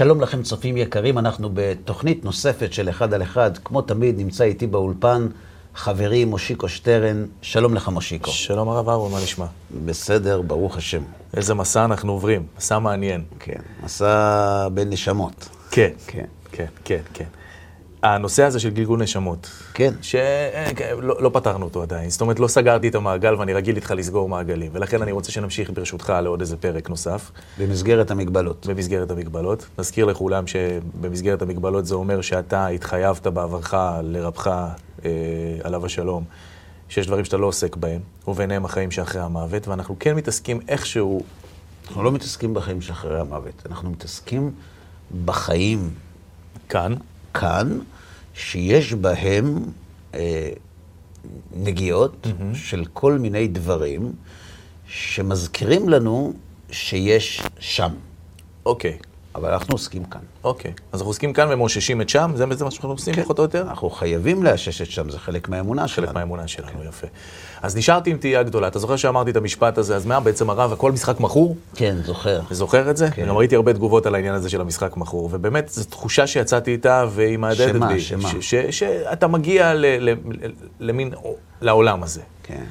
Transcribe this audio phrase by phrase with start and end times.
[0.00, 3.58] שלום לכם צופים יקרים, אנחנו בתוכנית נוספת של אחד על אחד.
[3.64, 5.26] כמו תמיד נמצא איתי באולפן
[5.74, 7.24] חברי מושיקו שטרן.
[7.42, 8.30] שלום לך מושיקו.
[8.30, 9.46] שלום הרב אהרון, מה נשמע?
[9.84, 11.02] בסדר, ברוך השם.
[11.36, 13.24] איזה מסע אנחנו עוברים, מסע מעניין.
[13.40, 15.48] כן, מסע בין נשמות.
[15.70, 16.24] כן, כן.
[16.52, 17.24] כן, כן, כן.
[18.02, 19.94] הנושא הזה של גלגול נשמות, כן.
[20.02, 24.28] שלא לא פתרנו אותו עדיין, זאת אומרת לא סגרתי את המעגל ואני רגיל איתך לסגור
[24.28, 27.30] מעגלים, ולכן אני רוצה שנמשיך ברשותך לעוד איזה פרק נוסף.
[27.58, 28.66] במסגרת המגבלות.
[28.66, 29.66] במסגרת המגבלות.
[29.78, 34.46] נזכיר לכולם שבמסגרת המגבלות זה אומר שאתה התחייבת בעברך לרבך
[35.04, 35.10] אה,
[35.64, 36.24] עליו השלום,
[36.88, 41.20] שיש דברים שאתה לא עוסק בהם, וביניהם החיים שאחרי המוות, ואנחנו כן מתעסקים איכשהו...
[41.88, 44.50] אנחנו לא מתעסקים בחיים שאחרי המוות, אנחנו מתעסקים
[45.24, 45.90] בחיים
[46.68, 46.94] כאן.
[47.34, 47.78] כאן,
[48.34, 49.64] שיש בהם
[50.14, 50.50] אה,
[51.56, 52.56] נגיעות mm-hmm.
[52.56, 54.12] של כל מיני דברים
[54.86, 56.32] שמזכירים לנו
[56.70, 57.92] שיש שם.
[58.66, 58.98] אוקיי.
[59.34, 60.20] אבל אנחנו עוסקים כאן.
[60.44, 60.72] אוקיי.
[60.92, 62.32] אז אנחנו עוסקים כאן ומאוששים את שם?
[62.34, 63.22] זה, מה שאנחנו עושים, כן.
[63.22, 63.62] פחות או יותר?
[63.62, 66.06] אנחנו חייבים לאשש את שם, זה חלק מהאמונה שלנו.
[66.06, 66.88] חלק מהאמונה שלנו, כן.
[66.88, 67.06] יפה.
[67.62, 68.68] אז נשארתי עם תהייה גדולה.
[68.68, 71.56] אתה זוכר שאמרתי את המשפט הזה, אז מה בעצם הרב, הכל משחק מכור?
[71.74, 72.40] כן, זוכר.
[72.50, 73.10] זוכר את זה?
[73.10, 73.26] כן.
[73.26, 77.04] גם ראיתי הרבה תגובות על העניין הזה של המשחק מכור, ובאמת, זו תחושה שיצאתי איתה,
[77.10, 78.00] והיא מהדהדת שמה, בי.
[78.00, 78.28] שמה?
[78.28, 79.72] ש- ש- שאתה מגיע
[80.80, 81.12] למין,
[81.60, 82.20] לעולם הזה.
[82.42, 82.64] כן.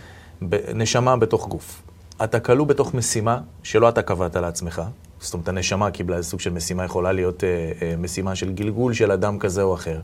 [0.49, 1.81] ב- נשמה בתוך גוף.
[2.23, 4.81] אתה כלוא בתוך משימה שלא אתה קבעת לעצמך.
[5.19, 8.93] זאת אומרת, הנשמה קיבלה איזה סוג של משימה, יכולה להיות אה, אה, משימה של גלגול
[8.93, 9.99] של אדם כזה או אחר.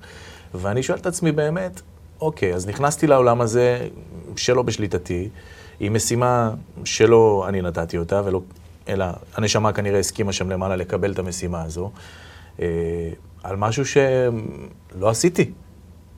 [0.54, 1.82] ואני שואל את עצמי באמת,
[2.22, 3.88] אוקיי, אז נכנסתי לעולם הזה
[4.36, 5.30] שלא בשליטתי,
[5.80, 6.52] עם משימה
[6.84, 8.42] שלא אני נתתי אותה, ולא,
[8.88, 9.06] אלא
[9.36, 11.92] הנשמה כנראה הסכימה שם למעלה לקבל את המשימה הזו,
[12.60, 12.66] אה,
[13.44, 15.52] על משהו שלא עשיתי.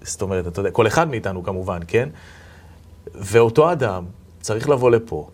[0.02, 2.10] זאת אומרת, אתה יודע, כל אחד מאיתנו כמובן, כן?
[3.16, 4.06] ואותו אדם
[4.42, 5.30] צריך לבוא לפה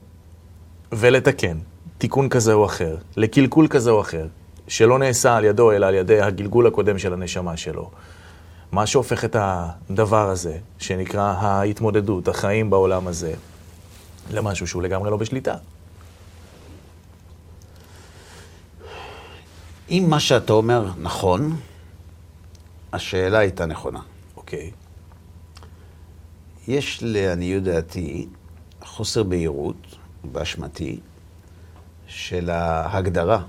[0.91, 1.58] ולתקן
[2.04, 4.28] תיקון כזה או אחר, לקלקול כזה או אחר,
[4.68, 7.91] שלא נעשה על ידו, אלא על ידי הגלגול הקודם של הנשמה שלו.
[8.72, 13.34] מה שהופך את הדבר הזה, שנקרא ההתמודדות, החיים בעולם הזה,
[14.31, 15.56] למשהו שהוא לגמרי לא בשליטה.
[19.90, 21.56] אם מה שאתה אומר נכון,
[22.94, 24.00] השאלה הייתה נכונה.
[24.38, 24.72] אוקיי.
[26.68, 28.28] יש לעניות דעתי
[28.81, 31.00] חוסר בהירות, באשמתי,
[32.16, 33.41] של ההגדרה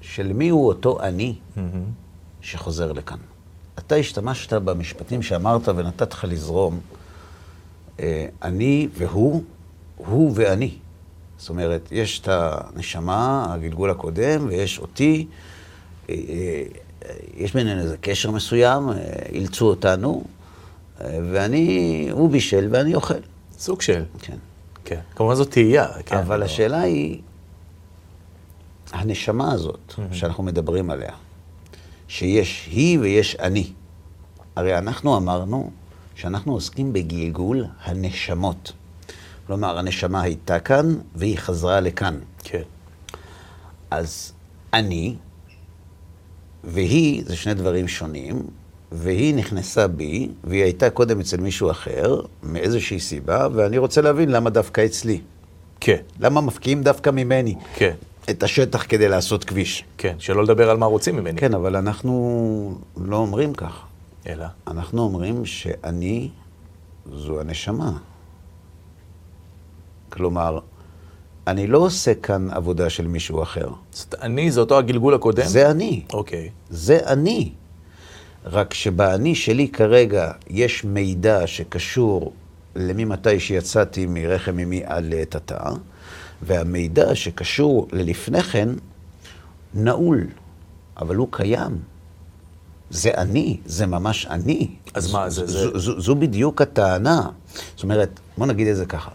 [0.00, 1.34] של מיהו אותו אני
[2.40, 3.18] שחוזר לכאן.
[3.78, 6.80] אתה השתמשת במשפטים שאמרת ונתת לך לזרום,
[8.00, 9.42] אה, אני והוא,
[9.96, 10.74] הוא ואני.
[11.38, 15.26] זאת אומרת, יש את הנשמה, הגלגול הקודם, ויש אותי,
[16.10, 16.62] אה, אה,
[17.36, 18.88] יש ביניהם איזה קשר מסוים,
[19.32, 20.24] אילצו אותנו,
[21.00, 23.14] ואני, הוא בישל ואני אוכל.
[23.58, 24.04] סוג של.
[24.22, 24.36] כן.
[24.84, 25.00] כן.
[25.16, 25.88] כמובן זאת תהייה.
[26.06, 27.20] כן, אבל לא- השאלה היא,
[28.92, 31.12] הנשמה הזאת שאנחנו מדברים עליה,
[32.08, 33.72] שיש היא ויש אני.
[34.56, 35.70] הרי אנחנו אמרנו
[36.14, 38.72] שאנחנו עוסקים בגלגול הנשמות.
[39.46, 42.18] כלומר, הנשמה הייתה כאן והיא חזרה לכאן.
[42.44, 42.62] כן.
[43.90, 44.32] אז
[44.72, 45.16] אני
[46.64, 48.42] והיא זה שני דברים שונים,
[48.92, 54.50] והיא נכנסה בי, והיא הייתה קודם אצל מישהו אחר, מאיזושהי סיבה, ואני רוצה להבין למה
[54.50, 55.20] דווקא אצלי.
[55.80, 55.96] כן.
[56.20, 57.94] למה מפקיעים דווקא ממני כן.
[58.30, 59.84] את השטח כדי לעשות כביש?
[59.98, 60.16] כן.
[60.18, 61.40] שלא לדבר על מה רוצים ממני.
[61.40, 63.82] כן, אבל אנחנו לא אומרים כך.
[64.26, 64.46] אלא.
[64.66, 66.28] אנחנו אומרים שאני
[67.12, 67.92] זו הנשמה.
[70.08, 70.58] כלומר,
[71.46, 73.68] אני לא עושה כאן עבודה של מישהו אחר.
[73.92, 75.46] זאת, אני זה אותו הגלגול הקודם?
[75.46, 76.02] זה אני.
[76.12, 76.50] אוקיי.
[76.70, 77.52] זה אני.
[78.44, 82.32] רק שבאני שלי כרגע יש מידע שקשור
[82.76, 85.70] לממתי שיצאתי מרחם אמי עד לעת עתה,
[86.42, 88.68] והמידע שקשור ללפני כן
[89.74, 90.26] נעול,
[90.96, 91.78] אבל הוא קיים.
[92.90, 94.68] זה אני, זה ממש אני.
[94.94, 97.28] אז מה, זה- זה- ז- ז- זו בדיוק הטענה.
[97.74, 99.10] זאת אומרת, בוא נגיד את זה ככה.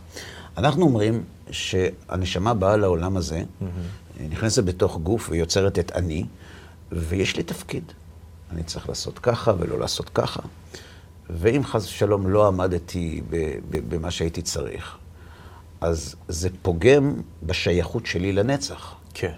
[0.58, 3.44] אנחנו אומרים שהנשמה באה לעולם הזה,
[4.29, 6.26] נכנסת בתוך גוף ויוצרת את אני,
[6.91, 7.84] ויש לי תפקיד.
[8.52, 10.40] אני צריך לעשות ככה ולא לעשות ככה.
[11.29, 13.22] ואם חס ושלום לא עמדתי
[13.70, 14.97] במה שהייתי צריך,
[15.82, 17.14] אז זה פוגם
[17.44, 18.96] בשייכות שלי לנצח.
[19.14, 19.32] כן.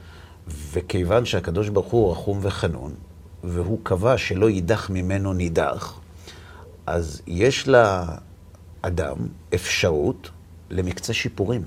[0.47, 2.93] וכיוון שהקדוש ברוך הוא רחום וחנון,
[3.43, 5.99] והוא קבע שלא יידח ממנו נידח,
[6.85, 9.17] אז יש לאדם
[9.53, 10.29] אפשרות
[10.69, 11.61] למקצה שיפורים.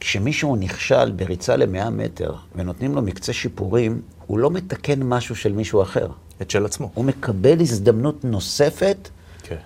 [0.00, 5.82] כשמישהו נכשל בריצה למאה מטר ונותנים לו מקצה שיפורים, הוא לא מתקן משהו של מישהו
[5.82, 6.08] אחר.
[6.42, 6.90] את של עצמו.
[6.94, 9.08] הוא מקבל הזדמנות נוספת
[9.42, 9.56] כן.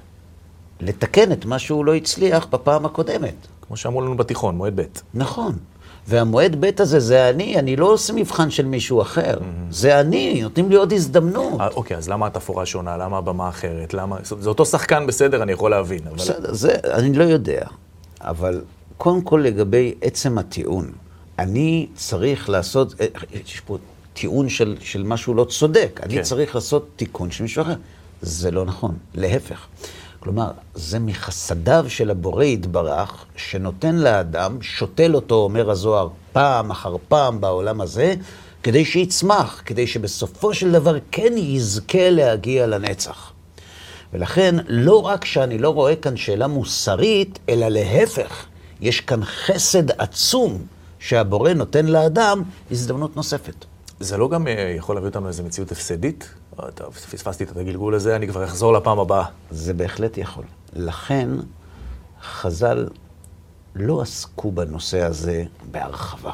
[0.80, 3.34] לתקן את מה שהוא לא הצליח בפעם הקודמת.
[3.68, 4.84] כמו שאמרו לנו בתיכון, מועד ב'.
[5.14, 5.52] נכון.
[6.08, 9.38] והמועד ב' הזה זה אני, אני לא עושה מבחן של מישהו אחר.
[9.70, 11.60] זה אני, נותנים לי עוד הזדמנות.
[11.60, 12.96] אה, אוקיי, אז למה התפאורה שונה?
[12.96, 13.94] למה הבמה אחרת?
[13.94, 14.16] למה...
[14.22, 16.16] זה אותו שחקן, בסדר, אני יכול להבין, אבל...
[16.16, 17.66] בסדר, זה, אני לא יודע.
[18.20, 18.62] אבל
[18.96, 20.92] קודם כל לגבי עצם הטיעון,
[21.38, 23.06] אני צריך לעשות, אה,
[23.44, 23.78] יש פה
[24.14, 26.22] טיעון של, של משהו לא צודק, אני כן.
[26.22, 27.74] צריך לעשות תיקון של מישהו אחר.
[28.22, 29.66] זה לא נכון, להפך.
[30.26, 37.40] כלומר, זה מחסדיו של הבורא יתברך, שנותן לאדם, שותל אותו, אומר הזוהר, פעם אחר פעם
[37.40, 38.14] בעולם הזה,
[38.62, 43.32] כדי שיצמח, כדי שבסופו של דבר כן יזכה להגיע לנצח.
[44.12, 48.46] ולכן, לא רק שאני לא רואה כאן שאלה מוסרית, אלא להפך,
[48.80, 50.66] יש כאן חסד עצום
[50.98, 53.64] שהבורא נותן לאדם הזדמנות נוספת.
[54.00, 56.28] זה לא גם אה, יכול להביא אותנו לאיזו מציאות הפסדית?
[56.74, 59.24] טוב, פספסתי את הגלגול הזה, אני כבר אחזור לפעם הבאה.
[59.50, 60.44] זה בהחלט יכול.
[60.72, 61.28] לכן,
[62.22, 62.88] חז"ל
[63.74, 66.32] לא עסקו בנושא הזה בהרחבה.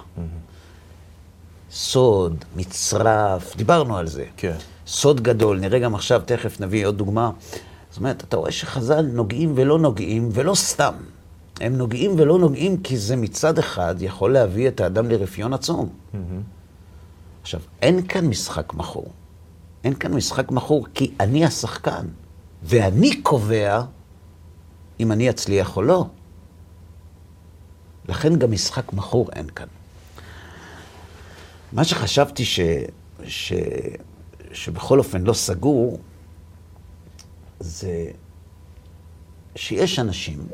[1.71, 4.25] סוד, מצרף, דיברנו על זה.
[4.37, 4.57] כן.
[4.87, 7.31] סוד גדול, נראה גם עכשיו, תכף נביא עוד דוגמה.
[7.91, 10.95] זאת אומרת, אתה רואה שחז"ל נוגעים ולא נוגעים, ולא סתם.
[11.61, 15.89] הם נוגעים ולא נוגעים כי זה מצד אחד יכול להביא את האדם לרפיון עצום.
[17.43, 19.07] עכשיו, אין כאן משחק מכור.
[19.85, 22.07] אין כאן משחק מכור כי אני השחקן,
[22.63, 23.83] ואני קובע
[25.01, 26.07] אם אני אצליח או לא.
[28.09, 29.67] לכן גם משחק מכור אין כאן.
[31.73, 32.61] מה שחשבתי ש,
[33.25, 33.53] ש,
[34.53, 36.01] שבכל אופן לא סגור,
[37.61, 38.11] זה
[39.57, 40.47] שיש אנשים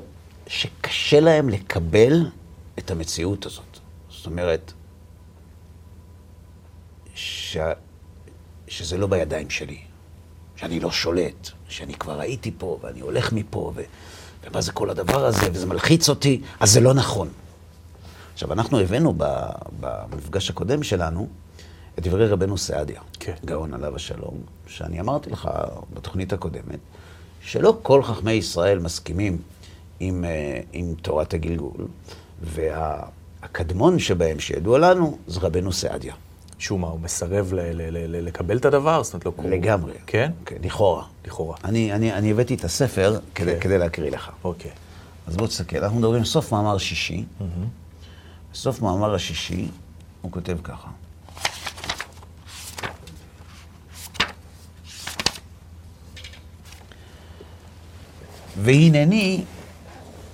[0.46, 2.30] שקשה להם לקבל
[2.78, 3.78] את המציאות הזאת.
[4.10, 4.72] זאת אומרת,
[7.14, 7.56] ש...
[8.68, 9.78] שזה לא בידיים שלי,
[10.56, 13.82] שאני לא שולט, שאני כבר הייתי פה ואני הולך מפה, ו...
[14.44, 17.28] ומה זה כל הדבר הזה, וזה מלחיץ אותי, אז זה לא נכון.
[18.32, 19.24] עכשיו, אנחנו הבאנו ב...
[19.80, 21.28] במפגש הקודם שלנו
[21.98, 23.34] את דברי רבנו סעדיה, כן.
[23.44, 24.36] גאון עליו השלום,
[24.66, 25.50] שאני אמרתי לך
[25.94, 26.78] בתוכנית הקודמת,
[27.40, 29.38] שלא כל חכמי ישראל מסכימים
[30.00, 31.86] עם, אה, עם תורת הגלגול,
[32.42, 36.14] והקדמון שבהם שידוע לנו זה רבנו סעדיה.
[36.58, 39.02] שהוא מה, הוא מסרב ל- ל- ל- לקבל את הדבר?
[39.02, 39.32] זאת אומרת, לא...
[39.36, 39.92] הוא- לגמרי.
[40.06, 40.30] כן?
[40.46, 41.04] כן, לכאורה.
[41.26, 41.56] לכאורה.
[41.64, 43.60] אני, אני, אני הבאתי את הספר כדי, כן.
[43.60, 44.30] כדי להקריא לך.
[44.44, 44.70] אוקיי.
[45.26, 47.24] אז בוא תסתכל, אנחנו מדברים סוף מאמר שישי.
[48.52, 49.68] בסוף מאמר השישי
[50.22, 50.88] הוא כותב ככה.
[58.56, 59.44] והנני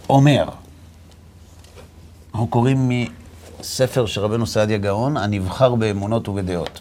[0.09, 0.49] אומר,
[2.33, 2.91] אנחנו קוראים
[3.65, 6.81] מספר של רבנו סעדיה גאון, הנבחר באמונות ובדעות.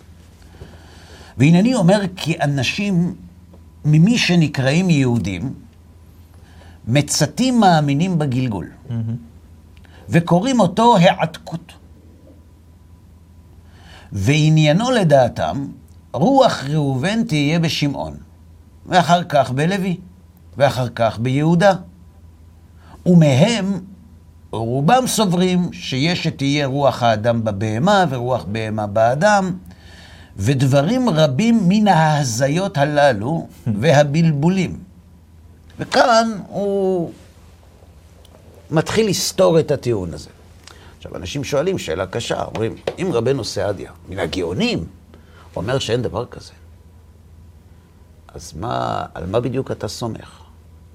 [1.37, 3.15] והנני אומר כי אנשים
[3.85, 5.53] ממי שנקראים יהודים,
[6.87, 8.69] מצתים מאמינים בגלגול,
[10.09, 11.73] וקוראים אותו העתקות.
[14.11, 15.67] ועניינו לדעתם,
[16.13, 18.17] רוח ראובן תהיה בשמעון,
[18.85, 19.97] ואחר כך בלוי,
[20.57, 21.73] ואחר כך ביהודה.
[23.05, 23.79] ומהם
[24.53, 29.57] רובם סוברים שיש שתהיה רוח האדם בבהמה ורוח בהמה באדם,
[30.37, 33.47] ודברים רבים מן ההזיות הללו
[33.81, 34.79] והבלבולים.
[35.79, 37.11] וכאן הוא
[38.71, 40.29] מתחיל לסתור את הטיעון הזה.
[40.97, 44.85] עכשיו, אנשים שואלים שאלה קשה, אומרים, אם רבנו סעדיה, מן הגאונים,
[45.55, 46.51] אומר שאין דבר כזה,
[48.33, 50.43] אז מה, על מה בדיוק אתה סומך?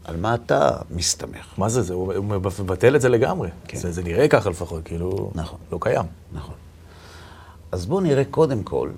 [0.08, 1.46] על מה אתה מסתמך?
[1.58, 1.94] מה זה זה?
[1.94, 3.48] הוא הוא מבטל את זה לגמרי.
[3.68, 3.78] כן.
[3.78, 5.30] זה, זה נראה ככה לפחות, כאילו...
[5.34, 5.58] נכון.
[5.72, 6.04] לא קיים.
[6.32, 6.54] נכון.
[7.72, 8.90] אז בואו נראה קודם כל,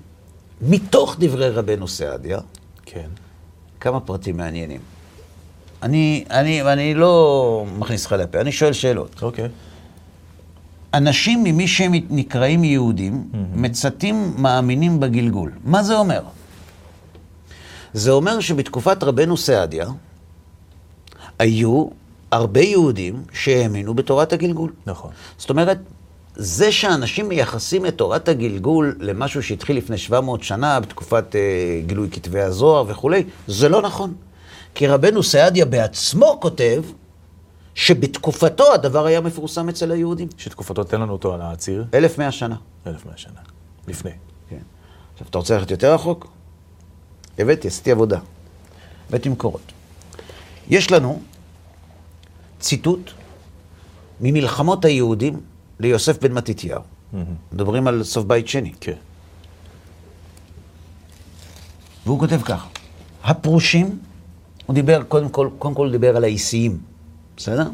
[0.61, 2.39] מתוך דברי רבנו סעדיה,
[2.85, 3.07] כן.
[3.79, 4.79] כמה פרטים מעניינים.
[5.83, 9.23] אני, אני, ואני לא מכניס לך לפה, אני שואל שאלות.
[9.23, 9.49] אוקיי.
[10.93, 15.51] אנשים ממי שהם נקראים יהודים, מצתים מאמינים בגלגול.
[15.63, 16.21] מה זה אומר?
[17.93, 19.87] זה אומר שבתקופת רבנו סעדיה,
[21.41, 21.87] היו
[22.31, 24.71] הרבה יהודים שהאמינו בתורת הגלגול.
[24.85, 25.11] נכון.
[25.37, 25.77] זאת אומרת,
[26.35, 32.41] זה שאנשים מייחסים את תורת הגלגול למשהו שהתחיל לפני 700 שנה, בתקופת אה, גילוי כתבי
[32.41, 34.13] הזוהר וכולי, זה לא נכון.
[34.75, 36.83] כי רבנו סעדיה בעצמו כותב
[37.75, 40.27] שבתקופתו הדבר היה מפורסם אצל היהודים.
[40.37, 41.85] שתקופתו, תן לנו אותו על הציר.
[41.93, 42.55] 1100 שנה.
[42.87, 43.39] אלף מאה שנה.
[43.87, 44.11] לפני.
[44.49, 44.57] כן.
[45.13, 46.27] עכשיו, אתה רוצה ללכת יותר רחוק?
[47.37, 48.19] הבאתי, עשיתי עבודה.
[49.09, 49.71] הבאתי מקורות.
[50.69, 51.21] יש לנו
[52.61, 53.11] ציטוט
[54.21, 55.39] ממלחמות היהודים
[55.79, 56.81] ליוסף בן מתתיהו.
[57.51, 58.71] מדברים על סוף בית שני.
[58.79, 58.93] כן.
[62.05, 62.67] והוא כותב ככה,
[63.23, 63.99] הפרושים,
[64.65, 66.77] הוא דיבר, קודם כל, קודם כל הוא דיבר על האיסיים,
[67.37, 67.69] בסדר?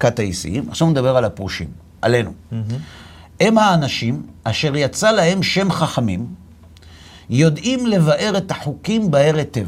[0.00, 1.68] כת האיסיים, עכשיו הוא מדבר על הפרושים,
[2.02, 2.32] עלינו.
[3.40, 6.26] הם האנשים אשר יצא להם שם חכמים,
[7.30, 9.66] יודעים לבאר את החוקים באר היטב.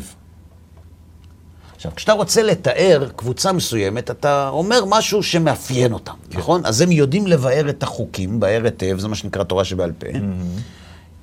[1.76, 6.38] עכשיו, כשאתה רוצה לתאר קבוצה מסוימת, אתה אומר משהו שמאפיין אותם, כן.
[6.38, 6.66] נכון?
[6.66, 10.06] אז הם יודעים לבאר את החוקים באר היטב, זה מה שנקרא תורה שבעל פה.
[10.06, 10.60] Mm-hmm.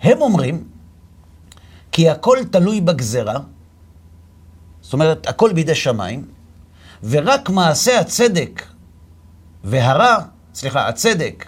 [0.01, 0.63] הם אומרים,
[1.91, 3.39] כי הכל תלוי בגזרה,
[4.81, 6.25] זאת אומרת, הכל בידי שמיים,
[7.03, 8.65] ורק מעשה הצדק
[9.63, 10.17] והרע,
[10.53, 11.45] סליחה, הצדק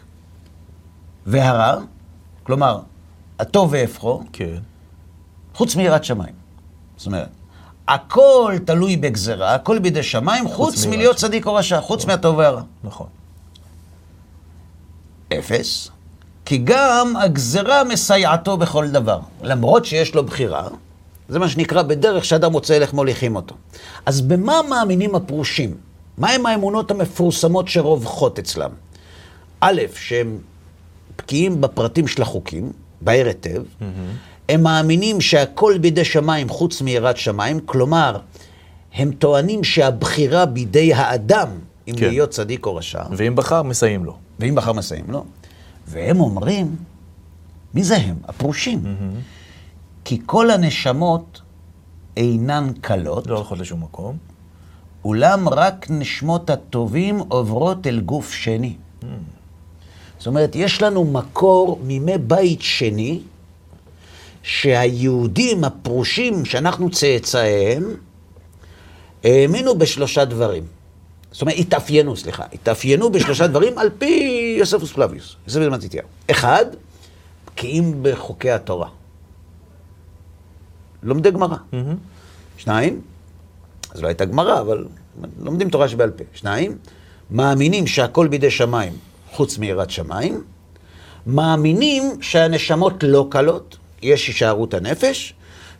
[1.25, 1.77] והרע,
[2.43, 2.79] כלומר,
[3.39, 4.57] הטוב והפכו, כן.
[5.53, 6.35] חוץ מיראת שמיים.
[6.97, 7.29] זאת אומרת,
[7.87, 12.11] הכל תלוי בגזרה, הכל בידי שמיים, חוץ, חוץ מלהיות צדיק או רשע, חוץ נכון.
[12.11, 12.61] מהטוב והרע.
[12.83, 13.07] נכון.
[15.33, 15.89] אפס,
[16.45, 19.19] כי גם הגזרה מסייעתו בכל דבר.
[19.41, 20.67] למרות שיש לו בחירה,
[21.29, 23.55] זה מה שנקרא בדרך שאדם מוצא איך מוליכים אותו.
[24.05, 25.75] אז במה מאמינים הפרושים?
[26.17, 28.69] מהם האמונות המפורסמות שרווחות אצלם?
[29.59, 30.37] א', שהם
[31.17, 33.83] בקיאים בפרטים של החוקים, בהר היטב, mm-hmm.
[34.49, 38.19] הם מאמינים שהכל בידי שמיים חוץ מיראת שמיים, כלומר,
[38.93, 41.47] הם טוענים שהבחירה בידי האדם,
[41.87, 42.07] אם כן.
[42.07, 43.03] להיות צדיק או רשע.
[43.11, 44.17] ואם בחר, מסייעים לו.
[44.39, 45.25] ואם בחר, מסייעים לו.
[45.87, 46.75] והם אומרים,
[47.73, 48.15] מי זה הם?
[48.27, 48.79] הפרושים.
[48.83, 49.19] Mm-hmm.
[50.05, 51.41] כי כל הנשמות
[52.17, 53.27] אינן קלות.
[53.27, 54.17] לא הולכות לשום מקום.
[55.05, 58.75] אולם רק נשמות הטובים עוברות אל גוף שני.
[59.01, 59.05] Mm.
[60.17, 63.21] זאת אומרת, יש לנו מקור מימי בית שני,
[64.45, 67.95] שהיהודים הפרושים, שאנחנו צאצאיהם,
[69.23, 70.63] האמינו בשלושה דברים.
[71.31, 76.07] זאת אומרת, התאפיינו, סליחה, התאפיינו בשלושה דברים על פי יוספוס פלביוס, יוסף בן מתתיהו.
[76.31, 76.65] אחד,
[77.47, 78.89] בקיאים בחוקי התורה.
[81.03, 81.55] לומדי גמרא.
[81.55, 81.75] Mm-hmm.
[82.57, 83.01] שניים,
[83.91, 84.85] אז לא הייתה גמרא, אבל
[85.39, 86.23] לומדים תורה שבעל פה.
[86.33, 86.77] שניים,
[87.31, 88.93] מאמינים שהכל בידי שמיים,
[89.31, 90.43] חוץ מיראת שמיים.
[91.27, 95.33] מאמינים שהנשמות לא קלות, יש הישארות הנפש,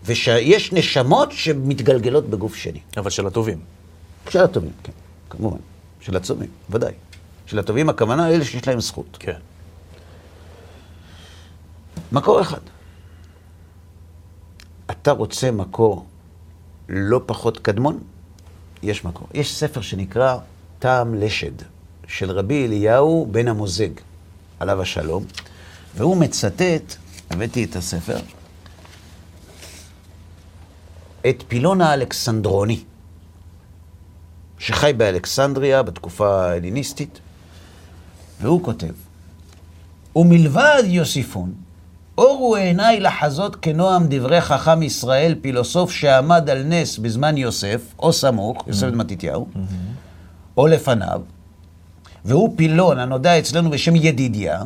[0.05, 2.79] ושיש נשמות שמתגלגלות בגוף שני.
[2.97, 3.59] אבל של הטובים.
[4.29, 4.91] של הטובים, כן,
[5.29, 5.57] כמובן.
[5.99, 6.93] של הצומים, ודאי.
[7.45, 9.17] של הטובים הכוונה אלה שיש להם זכות.
[9.19, 9.39] כן.
[12.11, 12.59] מקור אחד.
[14.91, 16.05] אתה רוצה מקור
[16.89, 17.99] לא פחות קדמון?
[18.83, 19.27] יש מקור.
[19.33, 20.37] יש ספר שנקרא
[20.79, 21.61] טעם לשד,
[22.07, 23.89] של רבי אליהו בן המוזג,
[24.59, 25.25] עליו השלום,
[25.95, 26.95] והוא מצטט,
[27.29, 28.17] הבאתי את הספר,
[31.29, 32.83] את פילון האלכסנדרוני,
[34.59, 37.19] שחי באלכסנדריה בתקופה ההליניסטית,
[38.41, 38.93] והוא כותב,
[40.15, 41.53] ומלבד יוסיפון,
[42.17, 48.63] אורו עיניי לחזות כנועם דברי חכם ישראל, פילוסוף שעמד על נס בזמן יוסף, או סמוך,
[48.67, 49.47] יוסף בן מתתיהו,
[50.57, 51.21] או לפניו,
[52.25, 54.63] והוא פילון הנודע אצלנו בשם ידידיה,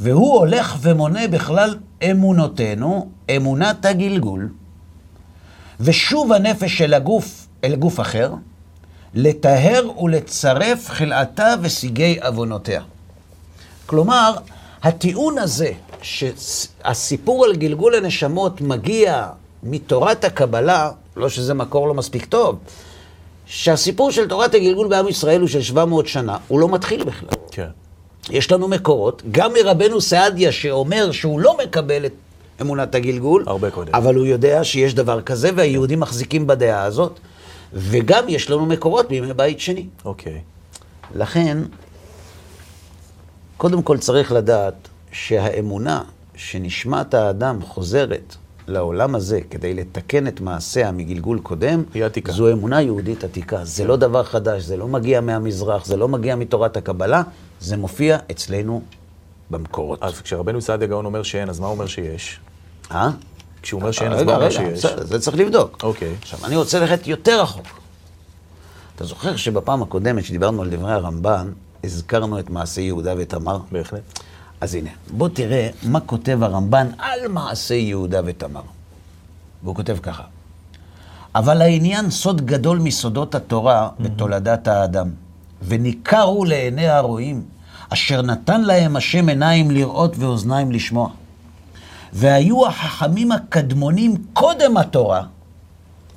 [0.00, 1.76] והוא הולך ומונה בכלל
[2.10, 4.48] אמונותינו, אמונת הגלגול,
[5.80, 8.34] ושוב הנפש של הגוף אל גוף אחר,
[9.14, 12.82] לטהר ולצרף חלאתה וסיגי עוונותיה.
[13.86, 14.34] כלומר,
[14.82, 15.70] הטיעון הזה,
[16.02, 19.26] שהסיפור על גלגול הנשמות מגיע
[19.62, 22.58] מתורת הקבלה, לא שזה מקור לא מספיק טוב,
[23.46, 27.28] שהסיפור של תורת הגלגול בעם ישראל הוא של 700 שנה, הוא לא מתחיל בכלל.
[27.50, 27.68] כן.
[28.30, 32.12] יש לנו מקורות, גם מרבנו סעדיה שאומר שהוא לא מקבל את
[32.60, 33.94] אמונת הגלגול, הרבה קודם.
[33.94, 37.18] אבל הוא יודע שיש דבר כזה, והיהודים מחזיקים בדעה הזאת,
[37.72, 39.86] וגם יש לנו מקורות בימי בית שני.
[40.04, 40.40] אוקיי.
[41.14, 41.58] לכן,
[43.56, 46.02] קודם כל צריך לדעת שהאמונה
[46.36, 48.36] שנשמת האדם חוזרת
[48.68, 52.32] לעולם הזה כדי לתקן את מעשיה מגלגול קודם, היא עתיקה.
[52.32, 53.64] זו אמונה יהודית עתיקה.
[53.64, 57.22] זה לא דבר חדש, זה לא מגיע מהמזרח, זה לא מגיע מתורת הקבלה,
[57.60, 58.82] זה מופיע אצלנו
[59.50, 60.02] במקורות.
[60.02, 62.40] אז כשרבנו סעדיה גאון אומר שאין, אז מה הוא אומר שיש?
[62.90, 63.10] אה?
[63.62, 64.86] כשהוא אומר שאין, אז מה הוא אומר שיש?
[64.86, 65.82] זה צריך לבדוק.
[65.82, 66.14] אוקיי.
[66.22, 67.66] עכשיו, אני רוצה ללכת יותר רחוק.
[68.96, 71.52] אתה זוכר שבפעם הקודמת שדיברנו על דברי הרמב"ן,
[71.84, 73.58] הזכרנו את מעשה יהודה ותמר?
[73.72, 74.02] בהחלט.
[74.60, 78.62] אז הנה, בוא תראה מה כותב הרמב"ן על מעשה יהודה ותמר.
[79.62, 80.22] והוא כותב ככה:
[81.34, 85.10] אבל העניין סוד גדול מסודות התורה בתולדת האדם,
[85.62, 87.42] וניכר הוא לעיני הרועים,
[87.88, 91.08] אשר נתן להם השם עיניים לראות ואוזניים לשמוע.
[92.12, 95.22] והיו החכמים הקדמונים קודם התורה,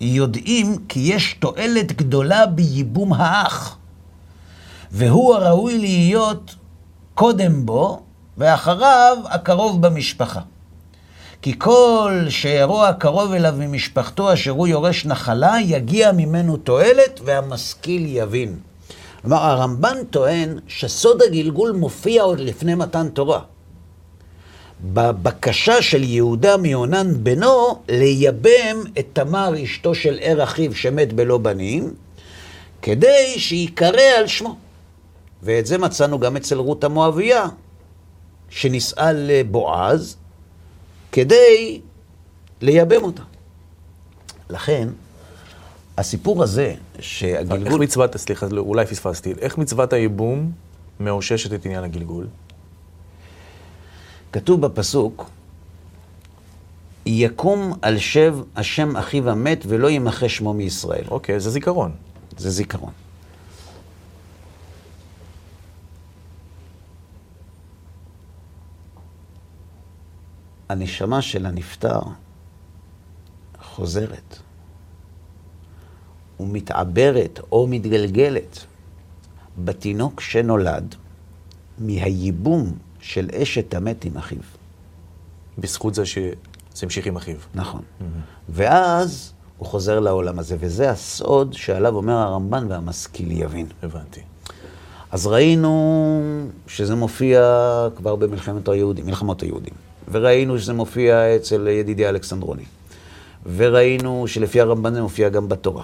[0.01, 3.77] יודעים כי יש תועלת גדולה בייבום האח,
[4.91, 6.55] והוא הראוי להיות
[7.13, 8.01] קודם בו,
[8.38, 10.41] ואחריו הקרוב במשפחה.
[11.41, 18.71] כי כל שירוע הקרוב אליו ממשפחתו אשר הוא יורש נחלה, יגיע ממנו תועלת והמשכיל יבין.
[19.22, 23.42] כלומר, הרמב"ן טוען שסוד הגלגול מופיע עוד לפני מתן תורה.
[24.84, 31.94] בבקשה של יהודה מיונן בנו לייבם את תמר אשתו של ער אחיו שמת בלא בנים,
[32.82, 34.56] כדי שייקרא על שמו.
[35.44, 37.48] ואת זה מצאנו גם אצל רות המואביה,
[38.50, 40.16] שנישאה לבועז,
[41.12, 41.82] כדי
[42.62, 43.24] לייבם אותה.
[44.50, 44.88] לכן,
[45.98, 47.67] הסיפור הזה, שהגלגול...
[47.67, 50.51] איך מצוות, סליחה, אולי פספסתי, איך מצוות הייבום
[51.00, 52.27] מאוששת את עניין הגלגול?
[54.31, 55.29] כתוב בפסוק,
[57.05, 61.05] יקום על שב השם אחיו המת ולא ימחה שמו מישראל.
[61.07, 61.91] אוקיי, זה זיכרון.
[62.38, 62.91] זה זיכרון.
[70.69, 72.00] הנשמה של הנפטר
[73.62, 74.38] חוזרת
[76.41, 78.65] ומתעברת או מתגלגלת
[79.57, 80.95] בתינוק שנולד
[81.79, 84.38] מהייבום של אשת המת עם אחיו.
[85.57, 86.33] בזכות זה שזה
[86.83, 87.36] המשיך עם אחיו.
[87.55, 87.81] נכון.
[87.81, 88.03] Mm-hmm.
[88.50, 93.67] ואז הוא חוזר לעולם הזה, וזה הסוד שעליו אומר הרמב"ן והמשכיל יבין.
[93.83, 94.21] הבנתי.
[95.12, 96.21] אז ראינו
[96.67, 97.41] שזה מופיע
[97.95, 99.74] כבר במלחמת היהודים, מלחמות היהודים.
[100.12, 102.63] וראינו שזה מופיע אצל ידידי אלכסנדרוני.
[103.55, 105.83] וראינו שלפי הרמב"ן זה מופיע גם בתורה.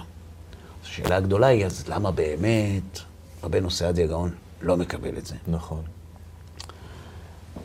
[0.98, 2.98] השאלה הגדולה היא, אז למה באמת
[3.42, 5.34] רבנו סעדיה גאון לא מקבל את זה?
[5.48, 5.82] נכון.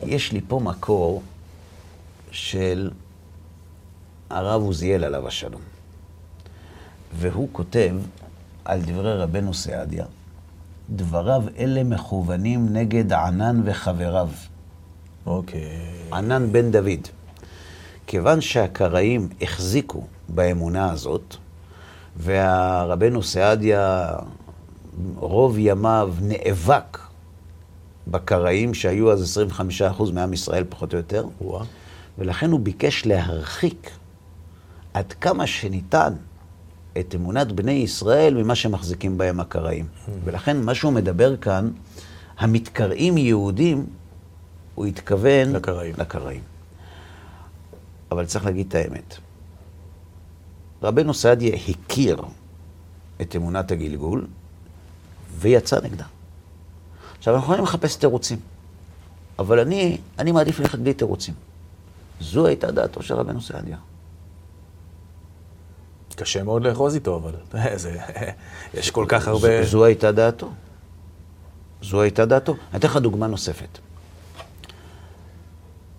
[0.02, 1.22] יש לי פה מקור
[2.30, 2.90] של
[4.30, 5.60] הרב עוזיאל עליו השלום.
[7.14, 7.96] והוא כותב
[8.64, 10.04] על דברי רבנו סעדיה,
[10.90, 14.28] דבריו אלה מכוונים נגד ענן וחבריו.
[15.26, 15.78] אוקיי.
[16.12, 17.08] ענן בן דוד.
[18.06, 21.36] כיוון שהקראים החזיקו באמונה הזאת,
[22.16, 24.08] והרבנו סעדיה
[25.16, 26.98] רוב ימיו נאבק
[28.08, 29.38] בקראים שהיו אז
[29.98, 31.64] 25% מעם ישראל פחות או יותר, וואה.
[32.18, 33.90] ולכן הוא ביקש להרחיק
[34.94, 36.12] עד כמה שניתן
[37.00, 39.86] את אמונת בני ישראל ממה שמחזיקים בהם הקראים.
[40.24, 41.70] ולכן מה שהוא מדבר כאן,
[42.38, 43.86] המתקראים יהודים,
[44.74, 45.94] הוא התכוון לקראים.
[45.98, 46.40] לקראים.
[48.10, 49.16] אבל צריך להגיד את האמת.
[50.84, 52.22] רבנו סעדיה הכיר
[53.20, 54.26] את אמונת הגלגול
[55.38, 56.04] ויצא נגדה.
[57.18, 58.38] עכשיו, אנחנו יכולים לחפש תירוצים,
[59.38, 61.34] אבל אני, אני מעדיף ללכת בלי תירוצים.
[62.20, 63.76] זו הייתה דעתו של רבנו סעדיה.
[66.16, 67.34] קשה מאוד לאחוז איתו, אבל
[67.76, 67.98] זה,
[68.74, 69.62] יש כל כך הרבה...
[69.62, 70.52] זו, זו הייתה דעתו.
[71.82, 72.52] זו הייתה דעתו.
[72.52, 73.78] אני אתן לך דוגמה נוספת.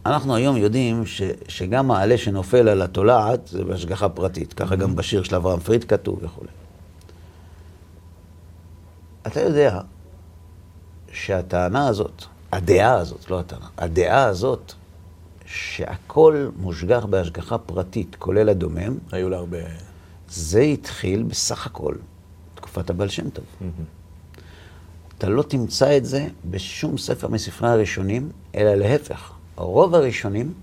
[0.06, 4.54] אנחנו היום יודעים ש, שגם העלה שנופל על התולעת זה בהשגחה פרטית.
[4.54, 6.50] ככה גם בשיר של אברהם פריד כתוב וכולי.
[9.28, 9.82] אתה יודע
[11.12, 14.74] שהטענה הזאת, הדעה הזאת, לא הטענה, הדעה הזאת,
[15.46, 19.58] שהכל מושגח בהשגחה פרטית, כולל הדומם, היו לה הרבה...
[20.30, 21.96] זה התחיל בסך הכל
[22.56, 23.46] תקופת הבעל שם טוב.
[25.18, 29.35] אתה לא תמצא את זה בשום ספר מספרי הראשונים, אלא להפך.
[29.56, 30.54] רוב הראשונים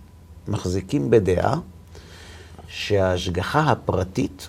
[0.48, 1.58] מחזיקים בדעה
[2.68, 4.48] שההשגחה הפרטית,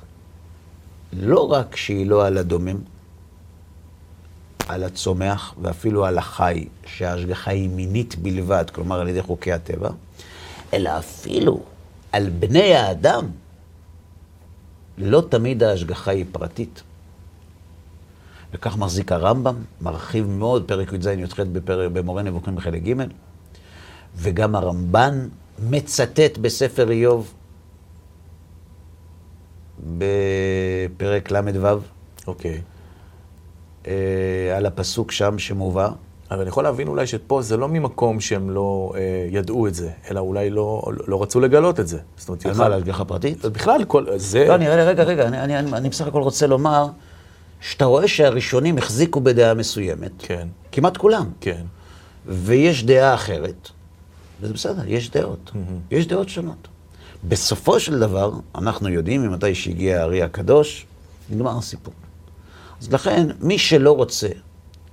[1.13, 2.77] לא רק שהיא לא על הדומם,
[4.67, 9.89] על הצומח ואפילו על החי, שההשגחה היא מינית בלבד, כלומר על ידי חוקי הטבע,
[10.73, 11.63] אלא אפילו
[12.11, 13.25] על בני האדם,
[14.97, 16.83] לא תמיד ההשגחה היא פרטית.
[18.53, 22.93] וכך מחזיק הרמב"ם, מרחיב מאוד פרק י"ז י"ח במורה נבוכים בחלק ג',
[24.15, 25.27] וגם הרמב"ן
[25.69, 27.33] מצטט בספר איוב
[29.97, 31.79] בפרק ל"ו,
[32.27, 32.61] אוקיי.
[33.87, 35.89] אה, על הפסוק שם שמובא.
[36.31, 39.89] אבל אני יכול להבין אולי שפה זה לא ממקום שהם לא אה, ידעו את זה,
[40.11, 41.99] אלא אולי לא, לא רצו לגלות את זה.
[42.17, 43.45] זאת אומרת, על מה, על השגחה פרטית?
[43.45, 44.45] בכלל, כל, זה...
[44.47, 46.87] לא, לי, רגע, רגע, אני, אני, אני, אני בסך הכל רוצה לומר
[47.61, 51.61] שאתה רואה שהראשונים החזיקו בדעה מסוימת, כן, כמעט כולם, כן.
[52.25, 53.69] ויש דעה אחרת,
[54.43, 55.51] וזה בסדר, יש דעות,
[55.91, 56.67] יש דעות שונות.
[57.27, 60.85] בסופו של דבר, אנחנו יודעים ממתי שהגיע הארי הקדוש,
[61.29, 61.93] נגמר הסיפור.
[62.81, 64.27] אז לכן, מי שלא רוצה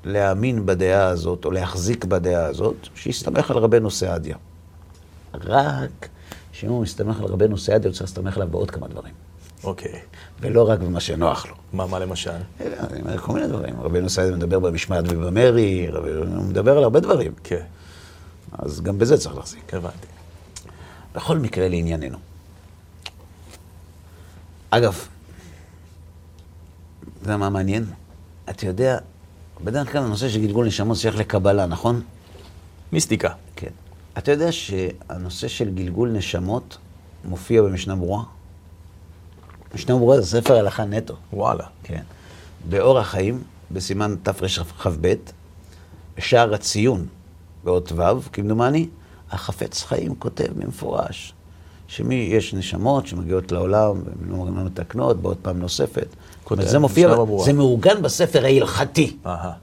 [0.05, 4.37] להאמין בדעה הזאת, או להחזיק בדעה הזאת, שיסתמך על רבנו סעדיה.
[5.35, 6.09] רק
[6.53, 9.15] שאם הוא מסתמך על רבנו סעדיה, הוא צריך להסתמך עליו בעוד כמה דברים.
[9.65, 10.01] אוקיי.
[10.41, 11.55] ולא רק במה שנוח לו.
[11.73, 12.31] מה, מה למשל?
[13.21, 13.81] כל מיני דברים.
[13.81, 17.33] רבנו סעדיה מדבר במשמעת ובמרי, הוא מדבר על הרבה דברים.
[17.45, 17.65] כן,
[18.62, 19.75] אז גם בזה צריך להחזיק.
[19.75, 20.07] הבנתי.
[21.14, 22.18] בכל מקרה, לענייננו.
[24.70, 25.07] אגב,
[27.03, 27.85] אתה יודע מה מעניין?
[28.51, 28.99] אתה יודע,
[29.64, 32.03] בדרך כלל הנושא של גלגול נשמות שייך לקבלה, נכון?
[32.92, 33.33] מיסטיקה.
[33.57, 33.70] כן.
[34.18, 36.79] אתה יודע שהנושא של גלגול נשמות
[37.25, 38.23] מופיע במשנה ברורה?
[39.75, 41.16] משנה ברורה זה ספר הלכה נטו.
[41.33, 41.64] וואלה.
[41.83, 42.03] כן.
[42.68, 45.14] באור החיים, בסימן תרכ"ב,
[46.16, 47.07] בשער הציון,
[47.64, 48.88] באות ו', כמדומני,
[49.31, 51.35] החפץ חיים כותב במפורש,
[51.88, 56.07] שמי, יש נשמות שמגיעות לעולם, והן לא מתקנות, בעוד פעם נוספת.
[56.44, 57.14] כותב, זה מופיע.
[57.44, 59.16] זה מעוגן בספר ההלכתי.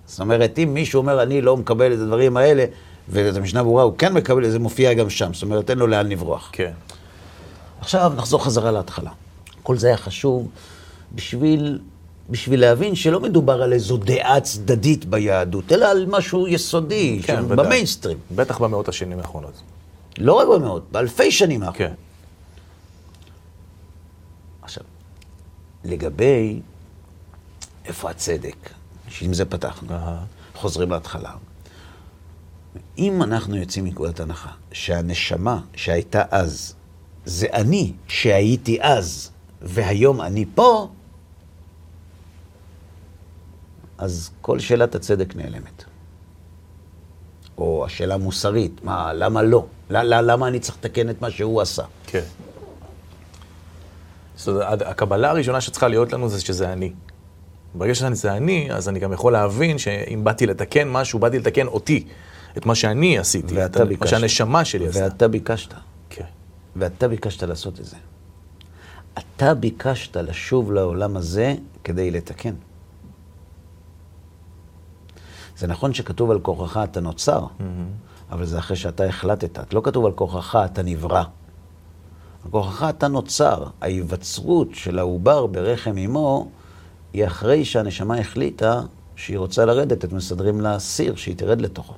[0.06, 2.66] זאת אומרת, אם מישהו אומר, אני לא מקבל את הדברים האלה,
[3.10, 5.34] ואת המשנה ברורה הוא כן מקבל, זה מופיע גם שם.
[5.34, 6.50] זאת אומרת, אין לו לאן לברוח.
[6.52, 6.72] כן.
[7.80, 9.12] עכשיו נחזור חזרה להתחלה.
[9.64, 10.48] כל זה היה חשוב
[11.16, 11.80] בשביל,
[12.30, 17.56] בשביל להבין שלא מדובר על איזו דעה צדדית ביהדות, אלא על משהו יסודי, כן, שהוא.
[17.56, 18.18] במיינסטרים.
[18.36, 19.54] בטח במאות השנים האחרונות.
[20.18, 21.78] לא רק במאות, באלפי שנים האחרונות.
[21.90, 21.94] כן.
[24.62, 24.84] עכשיו,
[25.84, 26.62] לגבי
[27.86, 28.70] איפה הצדק,
[29.08, 30.24] שעם זה פתחנו, אהה.
[30.56, 31.32] חוזרים להתחלה.
[32.98, 36.74] אם אנחנו יוצאים מנקודת הנחה שהנשמה שהייתה אז,
[37.26, 39.30] זה אני שהייתי אז,
[39.62, 40.90] והיום אני פה,
[43.98, 45.84] אז כל שאלת הצדק נעלמת.
[47.58, 49.66] או השאלה המוסרית, מה, למה לא?
[49.90, 51.84] למה אני צריך לתקן את מה שהוא עשה?
[52.08, 52.24] כן.
[54.36, 56.94] זאת אומרת, הקבלה הראשונה שצריכה להיות לנו זה שזה אני.
[57.76, 62.08] ברגע שזה אני, אז אני גם יכול להבין שאם באתי לתקן משהו, באתי לתקן אותי,
[62.58, 64.10] את מה שאני עשיתי, את ואתה מה ביקשת.
[64.10, 65.04] שהנשמה שלי עשתה.
[65.04, 65.74] ואתה ביקשת.
[66.10, 66.24] כן.
[66.76, 67.96] ואתה ביקשת לעשות את זה.
[69.20, 72.54] אתה ביקשת לשוב לעולם הזה כדי לתקן.
[75.58, 77.46] זה נכון שכתוב על כורחך אתה נוצר,
[78.32, 79.74] אבל זה אחרי שאתה החלטת.
[79.74, 81.24] לא כתוב על כורחך אתה נברא.
[82.46, 83.64] על כורחך אתה נוצר.
[83.82, 86.50] ההיווצרות של העובר ברחם אמו
[87.14, 88.82] היא אחרי שהנשמה החליטה
[89.16, 91.94] שהיא רוצה לרדת, את מסדרים לה סיר שהיא תרד לתוכו.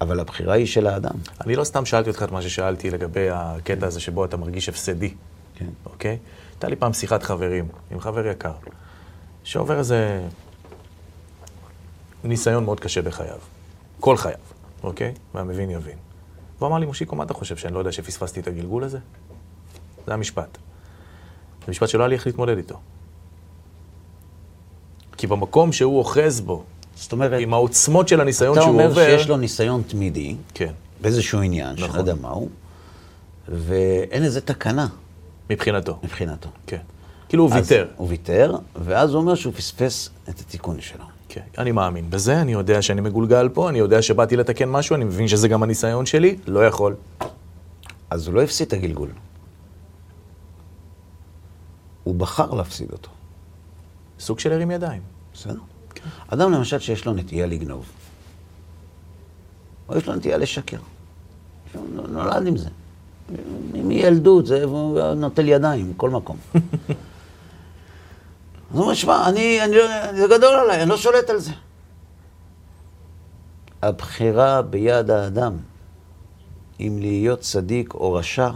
[0.00, 1.14] אבל הבחירה היא של האדם.
[1.44, 5.14] אני לא סתם שאלתי אותך את מה ששאלתי לגבי הקטע הזה שבו אתה מרגיש הפסדי,
[5.54, 5.66] כן.
[5.86, 6.18] אוקיי?
[6.52, 8.52] הייתה לי פעם שיחת חברים עם חבר יקר,
[9.44, 10.20] שעובר איזה
[12.28, 13.38] ניסיון מאוד קשה בחייו.
[14.00, 14.38] כל חייו,
[14.82, 15.12] אוקיי?
[15.34, 15.98] והמבין יבין.
[16.58, 18.98] והוא אמר לי, מושיקו, מה אתה חושב, שאני לא יודע שפספסתי את הגלגול הזה?
[20.06, 20.58] זה המשפט.
[21.66, 22.80] זה משפט שלא היה לי איך להתמודד איתו.
[25.16, 26.64] כי במקום שהוא אוחז בו,
[26.96, 29.04] זאת אומרת, עם העוצמות של הניסיון אתה שהוא אומר עובר...
[29.04, 31.96] שיש לו ניסיון תמידי, כן, באיזשהו עניין, שאני נכון.
[31.96, 32.48] לא יודע מהו,
[33.48, 34.86] ואין איזה תקנה
[35.50, 35.98] מבחינתו.
[36.02, 36.48] מבחינתו.
[36.66, 36.80] כן.
[37.28, 37.88] כאילו הוא ויתר.
[37.96, 41.04] הוא ויתר, ואז הוא אומר שהוא פספס את התיקון שלו.
[41.34, 45.04] כן, אני מאמין בזה, אני יודע שאני מגולגל פה, אני יודע שבאתי לתקן משהו, אני
[45.04, 46.96] מבין שזה גם הניסיון שלי, לא יכול.
[48.10, 49.08] אז הוא לא הפסיד את הגלגול.
[52.04, 53.10] הוא בחר להפסיד אותו.
[54.18, 55.02] סוג של הרים ידיים.
[55.32, 55.58] בסדר?
[56.28, 57.84] אדם למשל שיש לו נטייה לגנוב,
[59.88, 60.78] או יש לו נטייה לשקר.
[62.08, 62.68] נולד עם זה.
[63.72, 64.66] מילדות, זה
[65.16, 66.36] נוטל ידיים, בכל מקום.
[68.74, 71.50] אז הוא אומר, שמע, אני, אני, לא- זה גדול עליי, אני לא שולט על זה.
[73.82, 75.56] הבחירה ביד האדם,
[76.80, 78.50] אם להיות צדיק או רשע,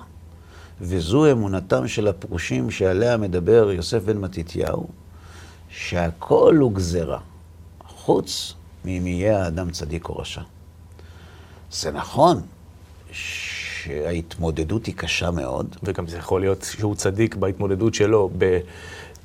[0.81, 4.87] וזו אמונתם של הפרושים שעליה מדבר יוסף בן מתתיהו,
[5.68, 7.18] שהכל הוא גזרה,
[7.88, 8.54] חוץ
[8.85, 10.42] מאם יהיה האדם צדיק או רשע.
[11.72, 12.40] זה נכון
[13.12, 15.76] שההתמודדות היא קשה מאוד.
[15.83, 18.31] וגם זה יכול להיות שהוא צדיק בהתמודדות שלו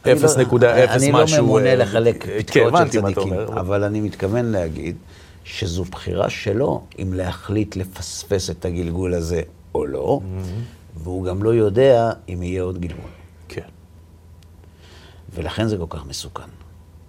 [0.05, 1.37] ב-0.0 אני לא- משהו.
[1.37, 3.33] אני לא ממונה אה, לחלק כן, פתקאות של מה אתה צדיקים.
[3.33, 4.95] אבל אני מתכוון להגיד
[5.43, 9.41] שזו בחירה שלו אם להחליט לפספס את הגלגול הזה
[9.75, 10.99] או לא, Mm-hmm.
[11.03, 13.09] והוא גם לא יודע אם יהיה עוד גלגול.
[13.49, 13.61] כן.
[15.35, 16.43] ולכן זה כל כך מסוכן.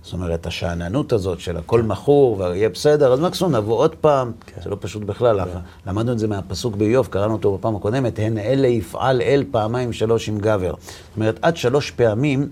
[0.03, 4.61] זאת אומרת, השאננות הזאת של הכל מכור ויהיה בסדר, אז מקסימום נבוא עוד פעם, כן.
[4.65, 5.41] זה לא פשוט בכלל.
[5.87, 10.29] למדנו את זה מהפסוק באיוב, קראנו אותו בפעם הקודמת, הן אלה יפעל אל פעמיים שלוש
[10.29, 10.75] עם גבר.
[10.81, 12.49] זאת אומרת, עד שלוש פעמים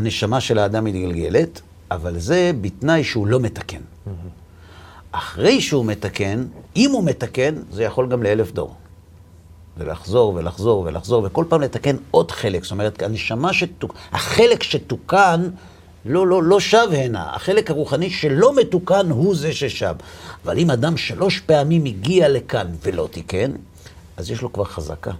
[0.00, 1.60] הנשמה של האדם מתגלגלת,
[1.90, 3.80] אבל זה בתנאי שהוא לא מתקן.
[5.12, 6.44] אחרי שהוא מתקן,
[6.76, 8.74] אם הוא מתקן, זה יכול גם לאלף דור.
[9.76, 12.62] ולחזור ולחזור ולחזור, וכל פעם לתקן עוד חלק.
[12.62, 13.94] זאת אומרת, הנשמה שתוק...
[14.12, 15.48] החלק שתוקן
[16.04, 17.34] לא, לא, לא שב הנה.
[17.34, 19.94] החלק הרוחני שלא מתוקן הוא זה ששב.
[20.44, 23.50] אבל אם אדם שלוש פעמים הגיע לכאן ולא תיקן,
[24.16, 25.12] אז יש לו כבר חזקה.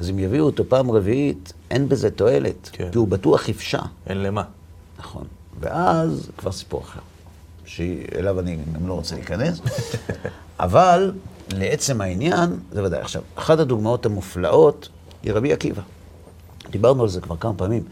[0.00, 2.70] אז אם יביאו אותו פעם רביעית, אין בזה תועלת.
[2.72, 2.88] כן.
[2.92, 3.80] כי הוא בטוח יפשע.
[4.06, 4.42] אין למה.
[4.98, 5.24] נכון.
[5.60, 7.00] ואז כבר סיפור אחר,
[7.64, 9.60] שאליו אני גם לא רוצה להיכנס.
[10.60, 11.12] אבל
[11.52, 13.00] לעצם העניין, זה ודאי.
[13.00, 14.88] עכשיו, אחת הדוגמאות המופלאות
[15.22, 15.82] היא רבי עקיבא.
[16.70, 17.82] דיברנו על זה כבר כמה פעמים.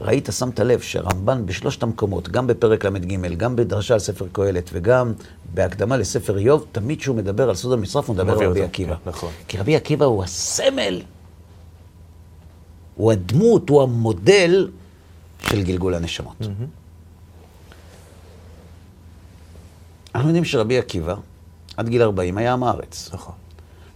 [0.00, 5.12] ראית, שמת לב, שרמב"ן בשלושת המקומות, גם בפרק ל"ג, גם בדרשה על ספר קהלת וגם
[5.54, 8.94] בהקדמה לספר איוב, תמיד כשהוא מדבר על סוד המצרף, הוא מדבר על רבי עקיבא.
[8.94, 9.30] כן, נכון.
[9.48, 11.02] כי רבי עקיבא הוא הסמל,
[12.96, 14.68] הוא הדמות, הוא המודל
[15.40, 16.36] של גלגול הנשמות.
[20.14, 21.14] אנחנו יודעים שרבי עקיבא,
[21.76, 23.10] עד גיל 40, היה עם הארץ.
[23.12, 23.34] נכון.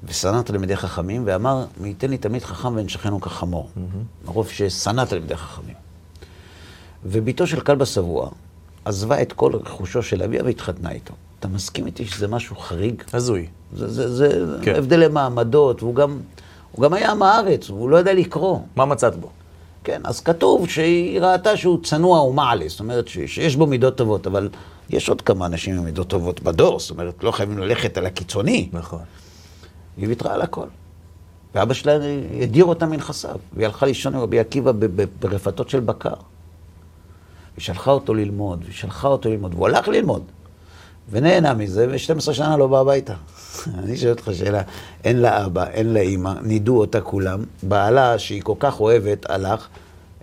[0.05, 3.71] ושנא תלמידי חכמים, ואמר, מי ייתן לי תלמיד חכם ונשכנו כחמור.
[4.25, 5.75] מרוב ששנא תלמידי חכמים.
[7.05, 8.31] ובתו של כלבא שבוע
[8.85, 11.15] עזבה את כל רכושו של אביה והתחתנה איתו.
[11.39, 13.03] אתה מסכים איתי שזה משהו חריג?
[13.13, 13.47] הזוי.
[13.77, 14.75] זה, זה, זה כן.
[14.75, 16.21] הבדלי מעמדות, והוא גם,
[16.73, 18.59] הוא גם היה עם הארץ, והוא לא ידע לקרוא.
[18.77, 19.29] מה מצאת בו?
[19.85, 24.27] כן, אז כתוב שהיא ראתה שהוא צנוע ומעלה, זאת אומרת ש, שיש בו מידות טובות,
[24.27, 24.49] אבל
[24.91, 28.69] יש עוד כמה אנשים עם מידות טובות בדור, זאת אומרת, לא חייבים ללכת על הקיצוני.
[28.73, 29.03] נכון.
[29.97, 30.67] היא ויתרה על הכל.
[31.55, 31.99] ואבא שלה
[32.43, 34.73] הדיר אותה מנכסיו, והיא הלכה לישון עם רבי עקיבא
[35.21, 36.15] ברפתות של בקר.
[37.57, 40.23] היא שלחה אותו ללמוד, והיא שלחה אותו ללמוד, והוא הלך ללמוד.
[41.11, 43.15] ונהנה מזה, ו-12 שנה לא בא הביתה.
[43.79, 44.63] אני שואל אותך שאלה,
[45.05, 49.69] אין לה אבא, אין לה אימא, נידו אותה כולם, בעלה, שהיא כל כך אוהבת, הלך,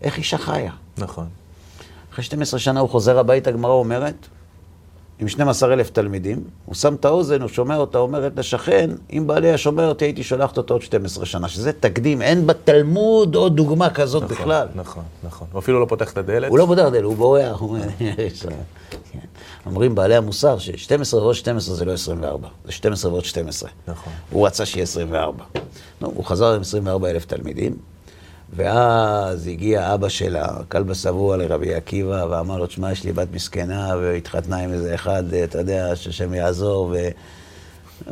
[0.02, 0.72] איך אישה חיה?
[0.98, 1.26] נכון.
[2.14, 4.28] אחרי 12 שנה הוא חוזר הביתה, הגמרא אומרת,
[5.20, 9.48] עם 12 אלף תלמידים, הוא שם את האוזן, הוא שומע אותה, אומרת לשכן, אם בעלי
[9.48, 13.90] היה שומע אותי, הייתי שולחת אותו עוד 12 שנה, שזה תקדים, אין בתלמוד עוד דוגמה
[13.90, 14.68] כזאת נכון, בכלל.
[14.76, 15.48] נכון, נכון.
[15.52, 16.50] הוא אפילו לא פותח את הדלת.
[16.50, 17.78] הוא לא בודק דל, הוא בורח, הוא.
[19.12, 19.20] כן.
[19.66, 23.70] אומרים בעלי המוסר ש-12 ועוד 12 זה לא 24, זה 12 ועוד 12.
[23.88, 24.14] נכון.
[24.32, 25.44] הוא רצה שיהיה 24.
[26.02, 27.76] נו, הוא חזר עם 24 אלף תלמידים,
[28.56, 33.96] ואז הגיע אבא שלה, כלבא שבוע לרבי עקיבא, ואמר לו, תשמע, יש לי בת מסכנה,
[34.02, 37.08] והתחתנה עם איזה אחד, אתה יודע, שהשם יעזור, ו...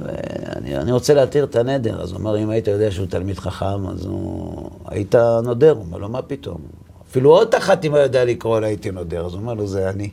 [0.01, 2.01] ואני אני רוצה להתיר את הנדר.
[2.01, 4.69] אז הוא אמר, אם היית יודע שהוא תלמיד חכם, אז הוא...
[4.85, 5.71] היית נודר.
[5.71, 6.61] הוא אומר לו, מה פתאום?
[7.09, 9.25] אפילו עוד אחת, אם הוא יודע לקרוא לה, הייתי נודר.
[9.25, 10.09] אז הוא אומר לו, זה אני.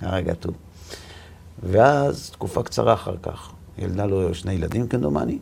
[0.00, 0.54] הרגע טוב.
[1.62, 5.38] ואז, תקופה קצרה אחר כך, ילדה לו שני ילדים כמדומני,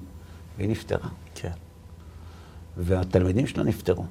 [0.59, 1.09] והיא נפטרה.
[2.77, 4.05] והתלמידים שלה נפטרו.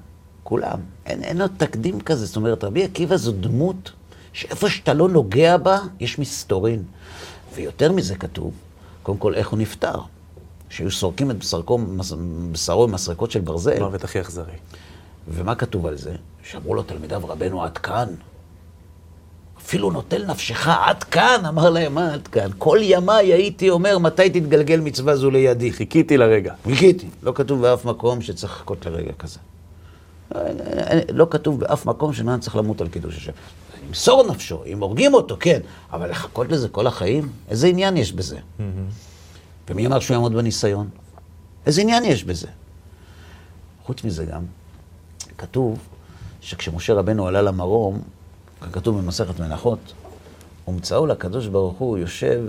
[0.44, 0.80] כולם.
[1.06, 2.26] אין, אין לו תקדים כזה.
[2.26, 3.92] זאת אומרת, רבי עקיבא זו דמות
[4.34, 6.84] שאיפה שאתה לא נוגע בה, יש מסתורין.
[7.56, 8.54] ויותר מזה כתוב,
[9.04, 9.96] קודם כל, איך הוא נפטר.
[10.70, 12.14] שהיו סורקים את בשרו, מס-
[12.52, 13.80] בשרו עם מסרקות של ברזל.
[13.80, 14.54] מוות הכי אכזרי.
[15.28, 16.16] ומה כתוב על זה?
[16.44, 18.08] שאמרו לו תלמידיו, רבנו, עד כאן.
[19.66, 22.50] אפילו נוטל נפשך עד כאן, אמר להם, מה עד כאן?
[22.58, 25.72] כל ימיי הייתי אומר, מתי תתגלגל מצווה זו לידי?
[25.72, 26.54] חיכיתי לרגע.
[26.64, 27.08] חיכיתי.
[27.24, 29.40] לא כתוב באף מקום שצריך לחכות לרגע כזה.
[31.10, 33.32] לא כתוב באף מקום שנען צריך למות על קידוש השם.
[33.88, 35.60] למסור נפשו, אם הורגים אותו, כן,
[35.94, 37.30] אבל לחכות לזה כל החיים?
[37.50, 38.38] איזה עניין יש בזה?
[39.70, 40.90] ומי אמר שהוא יעמוד בניסיון?
[41.66, 42.48] איזה עניין יש בזה?
[43.86, 44.44] חוץ מזה גם,
[45.38, 45.80] כתוב
[46.42, 48.02] שכשמשה רבנו עלה למרום,
[48.72, 49.94] כתוב במסכת מנחות,
[50.68, 52.44] ומצאו לקדוש ברוך הוא יושב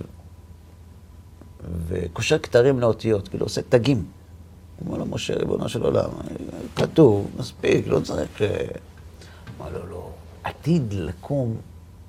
[1.89, 4.05] וקושר כתרים לאותיות, כאילו עושה תגים.
[4.77, 6.11] הוא אומר לו, משה, ריבונו של עולם,
[6.77, 8.43] כתוב, מספיק, לא צריך...
[8.43, 8.67] אה."
[9.61, 10.11] אמר לו, לא,
[10.45, 11.57] עתיד לקום,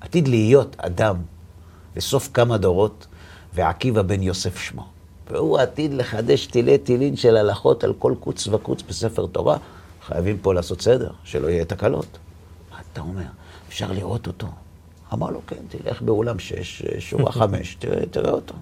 [0.00, 1.16] עתיד להיות אדם
[1.96, 3.06] בסוף כמה דורות,
[3.54, 4.86] ועקיבא בן יוסף שמו.
[5.30, 9.56] והוא עתיד לחדש תילי תילין של הלכות על כל קוץ וקוץ בספר תורה.
[10.06, 12.06] חייבים פה לעשות סדר, שלא יהיה תקלות.
[12.72, 13.22] מה אתה אומר?
[13.74, 14.46] אפשר לראות אותו.
[15.12, 18.54] אמר לו, כן, תלך באולם שש, שורה חמש, תראה, תראה אותו.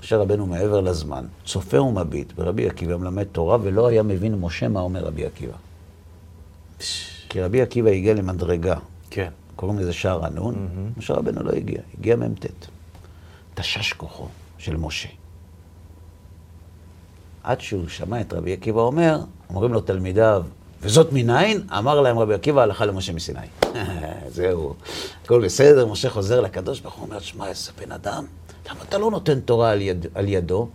[0.00, 4.80] משה רבנו מעבר לזמן, צופה ומביט ברבי עקיבא מלמד תורה, ולא היה מבין משה מה
[4.80, 5.56] אומר רבי עקיבא.
[7.28, 8.76] כי רבי עקיבא הגיע למדרגה,
[9.10, 9.30] כן.
[9.56, 12.46] קוראים לזה שער הנון, משה רבנו לא הגיע, הגיע מ"ט.
[13.54, 14.28] תשש כוחו
[14.58, 15.08] של משה.
[17.42, 20.44] עד שהוא שמע את רבי עקיבא אומר, אומרים לו תלמידיו,
[20.82, 21.66] וזאת מניין?
[21.78, 23.40] אמר להם רבי עקיבא, הלכה למשה מסיני.
[24.28, 24.74] זהו,
[25.24, 28.24] הכל בסדר, משה חוזר לקדוש ברוך הוא אומר, שמע, איזה בן אדם,
[28.70, 30.68] למה אתה לא נותן תורה על, יד, על ידו?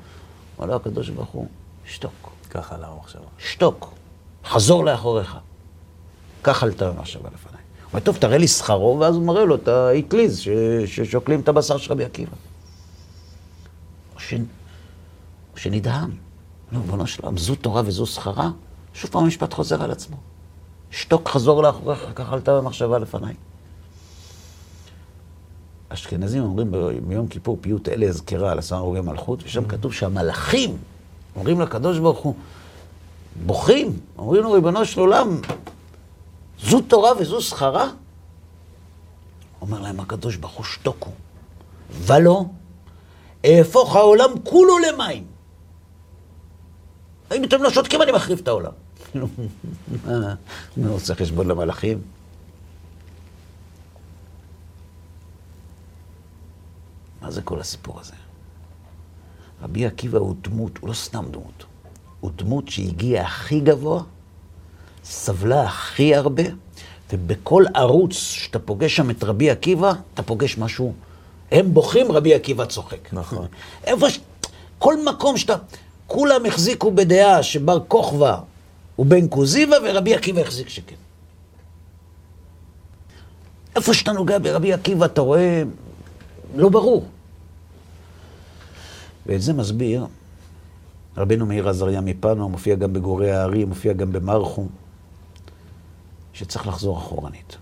[0.60, 1.48] אמר לו הקדוש ברוך הוא,
[1.86, 2.12] שתוק,
[2.50, 3.22] ככה עלה המחשבה.
[3.40, 3.94] שתוק,
[4.46, 5.38] חזור לאחוריך.
[6.44, 7.62] כך עלתה המחשבה לפניי.
[7.84, 10.50] הוא אומר, טוב, תראה לי שכרו, ואז הוא מראה לו את האטליז ש-
[10.86, 12.32] ששוקלים את הבשר של רבי עקיבא.
[14.16, 14.34] או ש-
[15.54, 16.12] או שנדהם.
[16.72, 18.50] לא, ריבונו של עולם, זו תורה וזו שכרה?
[18.94, 20.18] שוב פעם המשפט חוזר על עצמו.
[20.92, 23.34] שתוק, חזור לאחוריך, כך עלתה במחשבה לפניי.
[25.90, 26.74] אשכנזים אומרים
[27.08, 30.78] ביום כיפור פיוט אלה אזכרה על עשרה הרוגי מלכות, ושם כתוב שהמלאכים
[31.36, 32.36] אומרים לקדוש ברוך הוא,
[33.46, 35.42] בוכים, אומרים לו, ריבונו של עולם,
[36.60, 37.90] זו תורה וזו שכרה?
[39.62, 41.10] אומר להם הקדוש ברוך הוא, שתוקו.
[41.92, 42.46] ולא,
[43.46, 45.31] אהפוך העולם כולו למים.
[47.36, 48.72] אם אתם לא שותקים, אני מחריב את העולם.
[50.06, 50.36] מה,
[50.78, 52.02] מי רוצה חשבון למלאכים?
[57.22, 58.14] מה זה כל הסיפור הזה?
[59.62, 61.66] רבי עקיבא הוא דמות, הוא לא סתם דמות.
[62.20, 64.04] הוא דמות שהגיעה הכי גבוה,
[65.04, 66.44] סבלה הכי הרבה,
[67.14, 70.94] ובכל ערוץ שאתה פוגש שם את רבי עקיבא, אתה פוגש משהו.
[71.52, 73.14] הם בוכים, רבי עקיבא צוחק.
[73.14, 73.48] נכון.
[73.84, 74.20] איפה ש...
[74.80, 75.56] כל מקום שאתה...
[76.12, 78.40] כולם החזיקו בדעה שבר כוכבא
[78.96, 80.96] הוא בן כוזיבא, ורבי עקיבא החזיק שכן.
[83.76, 85.64] איפה שאתה נוגע ברבי עקיבא, אתה רואה...
[86.56, 87.06] לא ברור.
[89.26, 90.06] ואת זה מסביר
[91.18, 94.68] רבנו מאיר עזריה מפנו, מופיע גם בגורי הערים, מופיע גם במרחום,
[96.34, 97.58] שצריך לחזור אחורנית.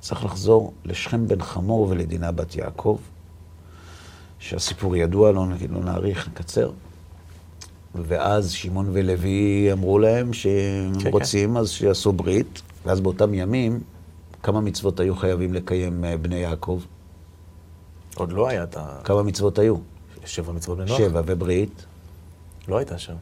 [0.00, 2.98] צריך לחזור לשכם בן חמור ולדינה בת יעקב,
[4.38, 6.70] שהסיפור ידוע, לא, לא נאריך, נקצר.
[7.94, 11.10] ואז שמעון ולוי אמרו להם שהם כן, כן.
[11.10, 11.56] רוצים, כן.
[11.56, 13.80] אז שיעשו ברית, ואז באותם ימים,
[14.42, 16.80] כמה מצוות היו חייבים לקיים אה, בני יעקב?
[18.14, 18.86] עוד לא היה את ה...
[19.04, 19.76] כמה מצוות היו?
[20.24, 20.98] שבע מצוות בני נוח.
[20.98, 21.86] שבע, וברית?
[22.68, 23.14] לא הייתה שם.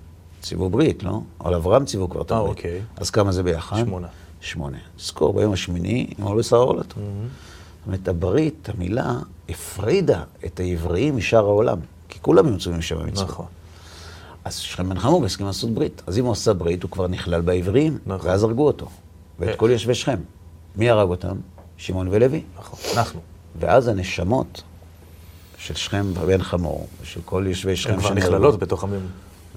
[0.42, 1.20] ציוו ברית, לא?
[1.38, 2.46] על אברהם ציוו כבר את הברית.
[2.46, 2.80] אה, אוקיי.
[2.96, 3.76] אז כמה זה ביחד?
[3.76, 4.08] שמונה.
[4.40, 4.78] שמונה.
[4.98, 6.94] זכור, ביום השמיני, אמרו לו שרה עולתו.
[6.94, 11.78] זאת אומרת, הברית, המילה, הפרידה את העבריים משאר העולם.
[12.08, 13.28] כי כולם היו מצווים שם במצוות.
[13.28, 13.46] נכון.
[14.48, 16.02] אז שכם בן חמור הסכים לעשות ברית.
[16.06, 18.30] אז אם הוא עשה ברית, הוא כבר נכלל בעבריים, נכון.
[18.30, 18.88] ואז הרגו אותו.
[19.38, 19.58] ואת.
[19.58, 20.20] כל יושבי שכם.
[20.76, 21.36] מי הרג אותם?
[21.76, 22.44] שמעון ולוי.
[22.58, 23.20] נכון, אנחנו.
[23.58, 24.62] ואז הנשמות
[25.58, 29.06] של שכם ובן חמור, ושל כל יושבי שכם הן כבר שנהרגו, נכללות בתוך המם.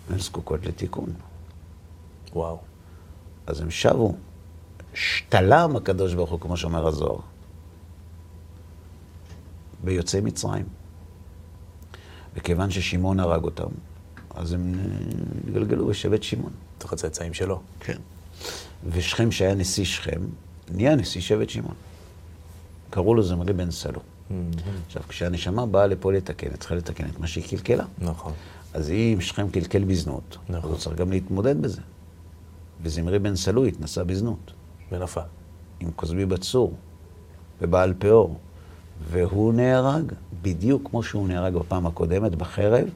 [0.09, 1.13] הן זקוקות לתיקון.
[2.33, 2.57] וואו.
[3.47, 4.15] אז הם שבו.
[4.93, 7.19] שתלם הקדוש ברוך הוא, כמו שאומר הזוהר,
[9.83, 10.65] ביוצאי מצרים.
[12.35, 13.69] וכיוון ששמעון הרג אותם,
[14.35, 14.73] אז הם
[15.47, 16.51] התגלגלו בשבט שמעון.
[16.77, 17.61] תוך הצאצאים שלו.
[17.79, 17.97] כן.
[18.89, 20.21] ושכם, שהיה נשיא שכם,
[20.71, 21.75] נהיה נשיא שבט שמעון.
[22.89, 23.99] קראו לו זמרי בן סלו.
[24.87, 27.85] עכשיו, כשהנשמה באה לפה לתקן, היא צריכה לתקן את מה שהיא קלקלה.
[27.99, 28.33] נכון.
[28.73, 30.71] אז אם שכם קלקל בזנות, אז נכון.
[30.71, 31.81] הוא צריך גם להתמודד בזה.
[32.83, 34.51] וזמרי בן סלו התנסה בזנות.
[34.91, 35.21] ונפל.
[35.79, 36.73] עם כוזבי בצור
[37.61, 38.37] ובעל פאור,
[39.11, 42.87] והוא נהרג בדיוק כמו שהוא נהרג בפעם הקודמת, בחרב,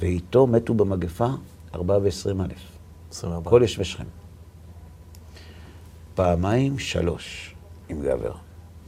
[0.00, 1.28] ואיתו מתו במגפה
[1.74, 2.58] ארבעה ועשרים אלף.
[3.10, 3.50] 24.
[3.50, 4.04] כל יושבי שכם.
[6.14, 7.54] פעמיים שלוש
[7.88, 8.32] עם גבר.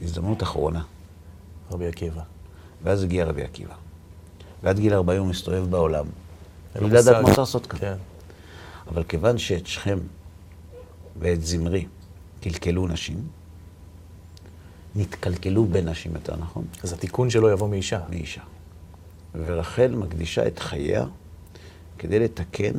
[0.01, 0.83] הזדמנות אחרונה.
[1.71, 2.21] רבי עקיבא.
[2.83, 3.75] ואז הגיע רבי עקיבא.
[4.63, 6.05] ועד גיל 40 הוא מסתובב בעולם.
[6.75, 7.11] בלי לדעת מושג.
[7.21, 7.79] מה צריך לעשות כאן.
[7.79, 7.95] כן.
[8.87, 9.99] אבל כיוון שאת שכם
[11.19, 11.85] ואת זמרי
[12.41, 13.27] קלקלו נשים,
[14.95, 17.99] נתקלקלו בין נשים יותר נכון, אז התיקון שלו יבוא מאישה.
[18.09, 18.41] מאישה.
[19.35, 21.05] ורחל מקדישה את חייה
[21.97, 22.73] כדי לתקן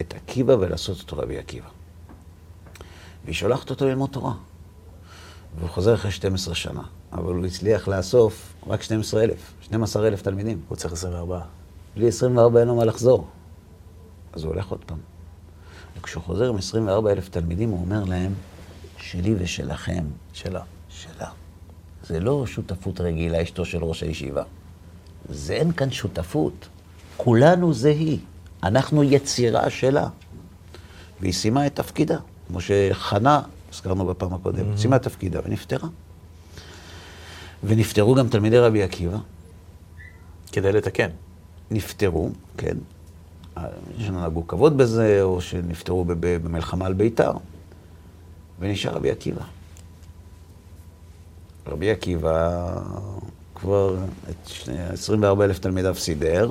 [0.00, 1.68] את עקיבא ולעשות אותו רבי עקיבא.
[3.24, 4.34] והיא שולחת אותו ללמוד תורה.
[5.58, 10.60] והוא חוזר אחרי 12 שנה, אבל הוא הצליח לאסוף רק 12,000, 12,000 תלמידים.
[10.68, 11.40] הוא צריך 24.
[11.96, 13.28] בלי 24 אין לו מה לחזור.
[14.32, 14.98] אז הוא הולך עוד פעם.
[15.98, 18.32] וכשהוא חוזר עם 24,000 תלמידים, הוא אומר להם,
[18.98, 20.62] שלי ושלכם, שלה.
[20.88, 21.30] שלה.
[22.02, 24.42] זה לא שותפות רגילה, אשתו של ראש הישיבה.
[25.30, 26.68] זה אין כאן שותפות.
[27.16, 28.18] כולנו זה היא.
[28.62, 30.08] אנחנו יצירה שלה.
[31.20, 35.88] והיא סיימה את תפקידה, כמו שחנה, הזכרנו בפעם הקודמת, סיימה את תפקידה ונפטרה.
[37.64, 39.18] ונפטרו גם תלמידי רבי עקיבא.
[40.52, 41.08] כדי לתקן.
[41.70, 42.76] נפטרו, כן.
[43.98, 47.32] שנהגו כבוד בזה, או שנפטרו במלחמה על ביתר.
[48.60, 49.42] ונשאר רבי עקיבא.
[51.66, 52.80] רבי עקיבא
[53.56, 53.96] כבר
[54.30, 56.50] את שני- 24 אלף תלמידיו סידר,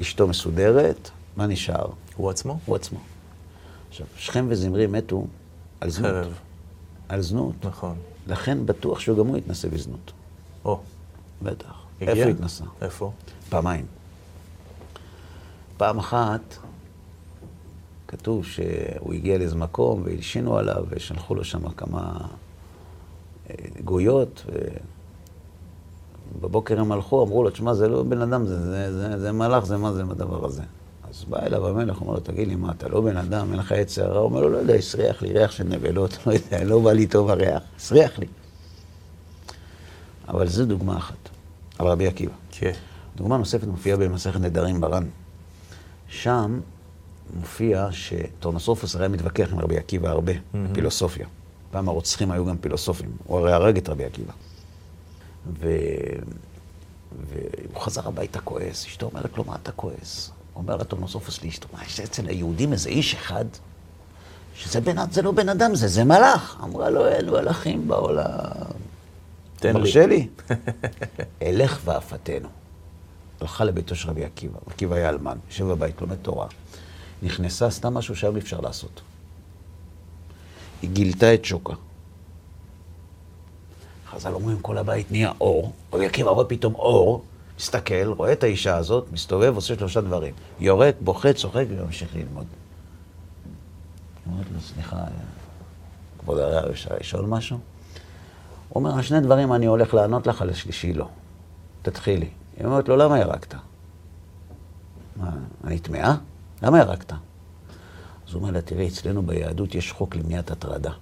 [0.00, 1.86] אשתו מסודרת, מה נשאר?
[2.16, 2.58] הוא עצמו?
[2.64, 2.98] הוא עצמו.
[3.88, 5.26] עכשיו, שכם וזמרי מתו
[5.80, 6.10] על זנות.
[6.10, 6.32] חרב.
[7.08, 7.54] על זנות.
[7.64, 7.96] נכון.
[8.26, 10.12] לכן בטוח שגם הוא התנסה בזנות.
[10.64, 10.80] או,
[11.42, 11.74] בטח.
[12.00, 12.14] הגיע?
[12.14, 12.64] איפה התנסה?
[12.82, 13.12] איפה?
[13.48, 13.86] פעמיים.
[15.76, 16.56] פעם אחת
[18.08, 22.18] כתוב שהוא הגיע לאיזה מקום והלשינו עליו ושלחו לו שם כמה
[23.50, 23.54] אה,
[23.84, 24.42] גויות
[26.36, 29.64] ובבוקר הם הלכו, אמרו לו, תשמע, זה לא בן אדם, זה, זה, זה, זה מלאך,
[29.64, 30.62] זה מה זה הדבר הזה.
[31.10, 33.72] אז בא אליו המלך, אומר לו, תגיד לי, מה, אתה לא בן אדם, אין לך
[33.72, 34.18] עץ הרע?
[34.18, 37.06] הוא אומר לו, לא יודע, הסריח לי ריח של נבלות, לא יודע, לא בא לי
[37.06, 38.26] טוב הריח, הסריח לי.
[40.28, 41.28] אבל זו דוגמה אחת,
[41.78, 42.32] על רבי עקיבא.
[42.50, 42.72] כן.
[43.16, 45.04] דוגמה נוספת מופיעה במסכת נדרים ברן.
[46.08, 46.60] שם
[47.40, 50.32] מופיע שטורנוסופוס הרי מתווכח עם רבי עקיבא הרבה,
[50.72, 51.26] פילוסופיה.
[51.70, 54.32] פעם הרוצחים היו גם פילוסופים, הוא הרי הרג את רבי עקיבא.
[55.60, 55.68] ו...
[57.30, 60.30] והוא חזר הביתה כועס, אשתו אומרת לו, מה אתה כועס?
[60.56, 63.44] אומר הטורנוסופוס לאשתו, מה, יש אצל היהודים איזה איש אחד
[64.56, 66.56] שזה בן, זה לא בן אדם, זה, זה מלאך.
[66.64, 68.24] אמרה לו, אין מלאכים בעולם.
[69.56, 69.80] תן לי.
[69.80, 70.28] מרשה לי?
[71.42, 72.48] אלך ואפתנו.
[73.40, 76.46] הלכה לביתו של רבי עקיבא, עקיבא היה אלמן, יושב בבית, לומד תורה.
[77.22, 79.00] נכנסה, עשתה משהו שהיום אי אפשר לעשות.
[80.82, 81.74] היא גילתה את שוקה.
[84.14, 87.22] חז"ל אומרים, כל הבית נהיה אור, רבי עקיבא רואה פתאום אור,
[87.58, 90.34] מסתכל, רואה את האישה הזאת, מסתובב, עושה שלושה דברים.
[90.60, 92.46] יורק, בוכה, צוחק וממשיך ללמוד.
[94.26, 94.96] היא אומרת לו, סליחה,
[96.18, 97.58] כבוד הרב, אפשר לשאול משהו?
[98.68, 101.08] הוא אומר, שני דברים אני הולך לענות לך, על השלישי לא.
[101.82, 102.28] תתחילי.
[102.56, 103.54] היא אומרת לו, למה ירקת?
[105.16, 105.30] מה,
[105.64, 106.14] אני טמאה?
[106.62, 107.12] למה ירקת?
[107.12, 110.92] אז הוא אומר לה, תראי, אצלנו ביהדות יש חוק למניעת הטרדה.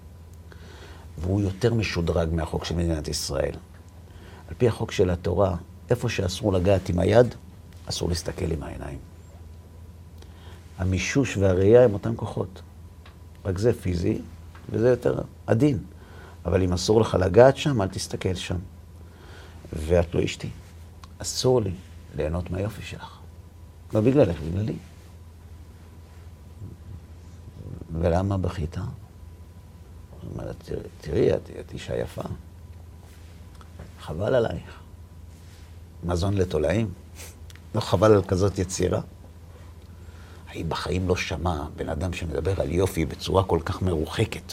[1.19, 3.55] והוא יותר משודרג מהחוק של מדינת ישראל.
[4.49, 5.57] על פי החוק של התורה,
[5.91, 7.35] איפה שאסור לגעת עם היד,
[7.87, 8.99] אסור להסתכל עם העיניים.
[10.79, 12.63] המישוש והראייה הם אותם כוחות.
[13.45, 14.19] רק זה פיזי,
[14.71, 15.79] וזה יותר עדין.
[16.45, 18.57] אבל אם אסור לך לגעת שם, אל תסתכל שם.
[19.73, 20.51] ואת לא אשתי.
[21.19, 21.71] אסור לי
[22.17, 23.19] ליהנות מהיופי שלך.
[23.95, 24.77] לא בגללך, בגללי.
[28.01, 28.77] ולמה בכית?
[30.23, 30.70] היא אומרת,
[31.01, 32.23] "תראי, את, את אישה יפה.
[34.01, 34.81] חבל עלייך.
[36.05, 36.93] מזון לתולעים?
[37.75, 39.01] לא חבל על כזאת יצירה?
[40.51, 44.53] היא בחיים לא שמעה בן אדם שמדבר על יופי בצורה כל כך מרוחקת.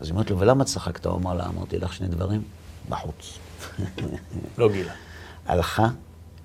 [0.00, 1.06] אז היא אומרת לו, ולמה צחקת?
[1.06, 2.42] הוא אמר לה, אמרתי לך שני דברים,
[2.88, 3.38] בחוץ.
[4.58, 4.92] לא גילה.
[5.46, 5.88] הלכה,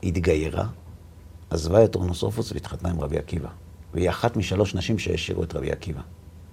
[0.04, 0.68] התגיירה,
[1.50, 3.50] עזבה את אורנוסופוס והתחתנה עם רבי עקיבא.
[3.94, 6.02] והיא אחת משלוש נשים שהעשירו את רבי עקיבא.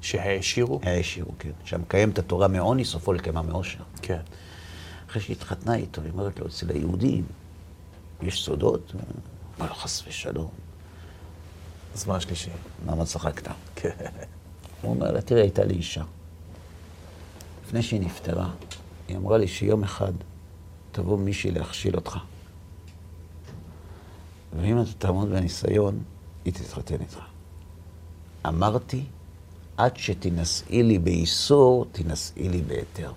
[0.06, 0.80] שהעשירו?
[0.82, 1.50] העשירו, כן.
[1.64, 3.84] שהמקיים את התורה מעוני, סופו לקיימה מאושר.
[4.02, 4.20] כן.
[5.10, 7.24] אחרי שהתחתנה איתו, היא אומרת לו, אצל היהודים
[8.22, 8.92] יש סודות?
[9.58, 10.50] אמר לו, חס ושלום,
[11.94, 12.50] אז מה השלישי?
[12.86, 13.48] למה צחקת?
[13.76, 13.90] כן.
[14.82, 16.04] הוא אומר לה, תראה, הייתה לי אישה.
[17.66, 18.50] לפני שהיא נפטרה,
[19.08, 20.12] היא אמרה לי שיום אחד
[20.92, 22.18] תבוא מישהי להכשיל אותך.
[24.60, 26.02] ואם אתה תעמוד בניסיון,
[26.44, 27.18] היא תתחתן איתך.
[28.46, 29.04] אמרתי,
[29.76, 33.12] עד שתינשאי לי באיסור, תינשאי לי בהיתר.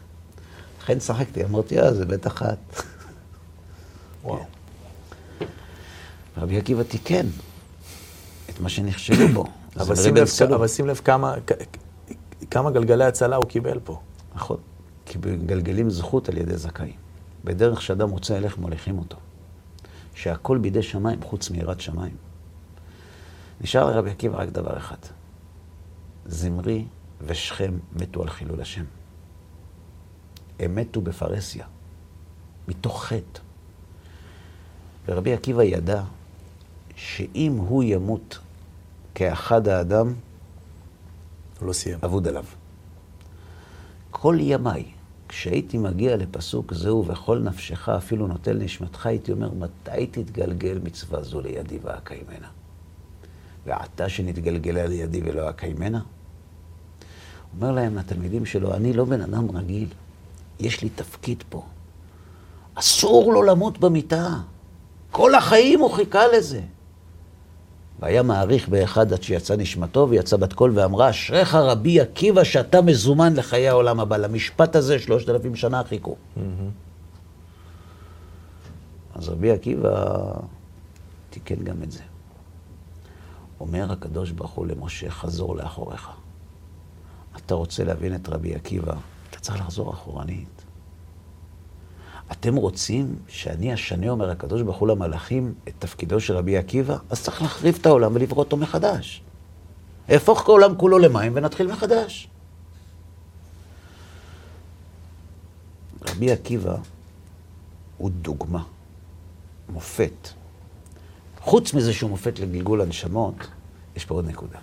[0.81, 2.81] לכן צחקתי, אמרתי, אה, זה בטח את.
[4.23, 4.43] וואו.
[6.37, 7.25] רבי עקיבא תיקן
[8.49, 9.45] את מה שנכשלו בו.
[9.79, 10.27] אבל שים לב-.
[10.53, 11.35] אבל שים לב כמה-
[12.51, 13.99] כמה גלגלי הצלה הוא קיבל פה.
[14.35, 14.57] נכון.
[15.05, 16.95] כי מגלגלים זכות על ידי זכאים.
[17.43, 19.17] בדרך שאדם רוצה ללך, מוליכים אותו.
[20.15, 22.15] שהכל בידי שמיים, חוץ מיראת שמיים.
[23.61, 24.95] נשאר לרבי עקיבא רק דבר אחד.
[26.29, 26.85] זמרי
[27.21, 28.85] ושכם מתו על חילול השם.
[30.59, 31.65] הם מתו בפרהסיה,
[32.67, 33.39] מתוך חטא.
[35.07, 36.03] ורבי עקיבא ידע
[36.95, 38.39] שאם הוא ימות
[39.15, 40.13] כאחד האדם,
[41.59, 41.99] הוא לא סיים.
[42.03, 42.45] אבוד עליו.
[44.11, 44.85] כל ימיי,
[45.27, 51.41] כשהייתי מגיע לפסוק זהו וכל נפשך אפילו נוטל נשמתך, הייתי אומר, מתי תתגלגל מצווה זו
[51.41, 52.47] לידי ואקיימנה?
[53.65, 56.01] ועתה שנתגלגלה לידי ולא אקיימנה?
[57.55, 59.87] אומר להם לתלמידים שלו, אני לא בן אדם רגיל,
[60.59, 61.63] יש לי תפקיד פה.
[62.75, 64.29] אסור לו למות במיטה.
[65.11, 66.61] כל החיים הוא חיכה לזה.
[67.99, 73.33] והיה מעריך באחד עד שיצא נשמתו, ויצא בת קול ואמרה, אשריך רבי עקיבא שאתה מזומן
[73.33, 74.17] לחיי העולם הבא.
[74.17, 76.15] למשפט הזה שלושת אלפים שנה חיכו.
[79.15, 80.15] אז רבי עקיבא
[81.29, 82.01] תיקן גם את זה.
[83.59, 86.09] אומר הקדוש ברוך הוא למשה, חזור לאחוריך.
[87.49, 88.93] אתה רוצה להבין את רבי עקיבא,
[89.29, 90.61] אתה צריך לחזור אחורנית.
[92.31, 96.97] אתם רוצים שאני אשנה, אומר הקדוש ברוך הוא למלאכים, את תפקידו של רבי עקיבא?
[97.09, 99.21] אז צריך להחריב את העולם ולברוא אותו מחדש.
[100.09, 102.27] אהפוך את העולם כולו למים ונתחיל מחדש.
[106.09, 106.77] רבי עקיבא
[107.97, 108.63] הוא דוגמה,
[109.69, 110.29] מופת.
[111.41, 113.35] חוץ מזה שהוא מופת לגלגול הנשמות,
[113.95, 114.59] יש פה עוד נקודה.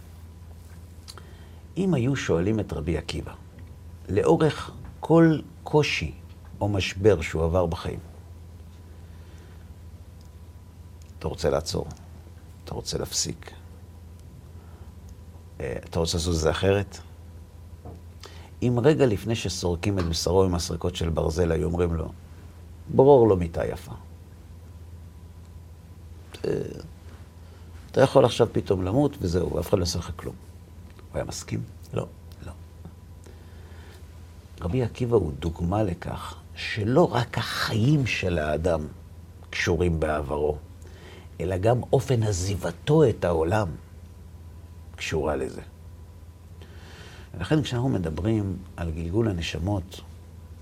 [1.77, 3.33] אם היו שואלים את רבי עקיבא,
[4.09, 4.71] לאורך
[5.01, 6.15] כל קושי
[6.61, 7.99] או משבר שהוא עבר בחיים,
[11.19, 11.87] אתה רוצה לעצור,
[12.65, 13.51] אתה רוצה להפסיק,
[15.61, 16.99] אה, אתה רוצה לעשות את זה אחרת?
[18.63, 22.13] אם רגע לפני שסורקים את בשרו עם מסרקות של ברזל, היו אומרים לו,
[22.95, 23.93] ברור לו מיטה יפה.
[27.91, 30.46] אתה יכול עכשיו פתאום למות וזהו, ואף אחד לא יעשה לך כלום.
[31.17, 31.63] הוא היה מסכים?
[31.95, 32.07] לא.
[32.47, 32.53] לא.
[34.61, 38.87] רבי עקיבא הוא דוגמה לכך שלא רק החיים של האדם
[39.51, 40.57] קשורים בעברו,
[41.41, 43.69] אלא גם אופן עזיבתו את העולם
[44.97, 45.63] קשורה לזה.
[47.35, 50.01] ולכן כשאנחנו מדברים על גלגול הנשמות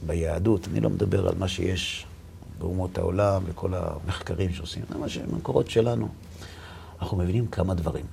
[0.07, 2.07] ביהדות, אני לא מדבר על מה שיש
[2.59, 6.09] באומות העולם וכל המחקרים שעושים, זה מה שהמקורות שלנו.
[7.03, 8.05] אנחנו מבינים כמה דברים.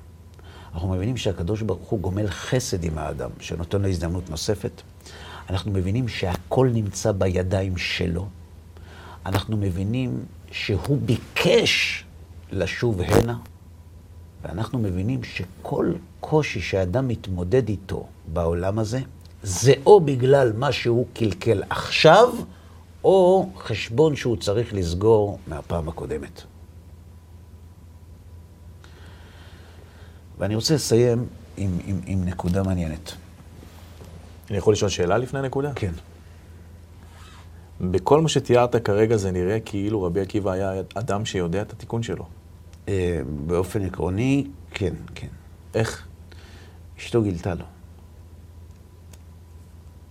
[0.74, 4.82] אנחנו מבינים שהקדוש ברוך הוא גומל חסד עם האדם, שנותן לו הזדמנות נוספת.
[5.50, 8.28] אנחנו מבינים שהכל נמצא בידיים שלו.
[9.26, 12.04] אנחנו מבינים שהוא ביקש
[12.52, 13.38] לשוב הנה,
[14.44, 19.00] ואנחנו מבינים שכל קושי שאדם מתמודד איתו בעולם הזה,
[19.44, 22.30] זה או בגלל מה שהוא קלקל עכשיו,
[23.04, 26.42] או חשבון שהוא צריך לסגור מהפעם הקודמת.
[30.42, 31.26] ואני רוצה לסיים
[31.58, 33.14] עם, עם, עם נקודה מעניינת.
[34.50, 35.74] אני יכול לשאול שאלה לפני הנקודה?
[35.74, 35.92] כן.
[37.82, 42.26] בכל מה שתיארת כרגע זה נראה כאילו רבי עקיבא היה אדם שיודע את התיקון שלו.
[42.88, 45.28] אה, באופן עקרוני, כן, כן.
[45.74, 46.08] איך?
[46.98, 47.66] אשתו גילתה לו.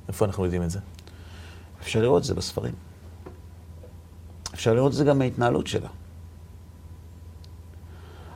[0.09, 0.79] איפה אנחנו יודעים את זה?
[1.83, 2.75] אפשר לראות את זה בספרים.
[4.55, 5.89] אפשר לראות את זה גם בהתנהלות שלה.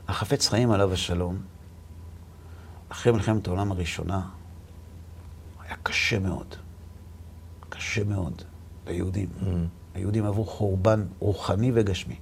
[0.09, 1.53] החפץ חיים עליו השלום,
[2.95, 4.28] אחרי מלחמת העולם הראשונה,
[5.61, 6.55] היה קשה מאוד.
[7.68, 8.42] קשה מאוד
[8.86, 9.28] ליהודים.
[9.40, 9.45] Mm.
[9.95, 12.16] היהודים עברו חורבן רוחני וגשמי.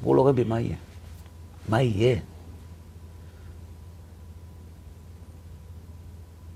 [0.00, 0.76] אמרו לו, רבי, מה יהיה?
[1.68, 2.20] מה יהיה?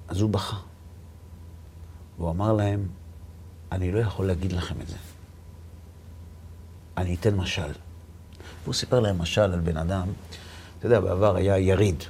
[0.09, 0.57] אז הוא בכה.
[2.19, 2.89] והוא אמר להם,
[3.73, 4.97] אני לא יכול להגיד לכם את זה.
[6.97, 7.73] אני אתן משל.
[8.63, 10.09] והוא סיפר להם משל על בן אדם,
[10.79, 12.05] אתה יודע, בעבר היה יריד.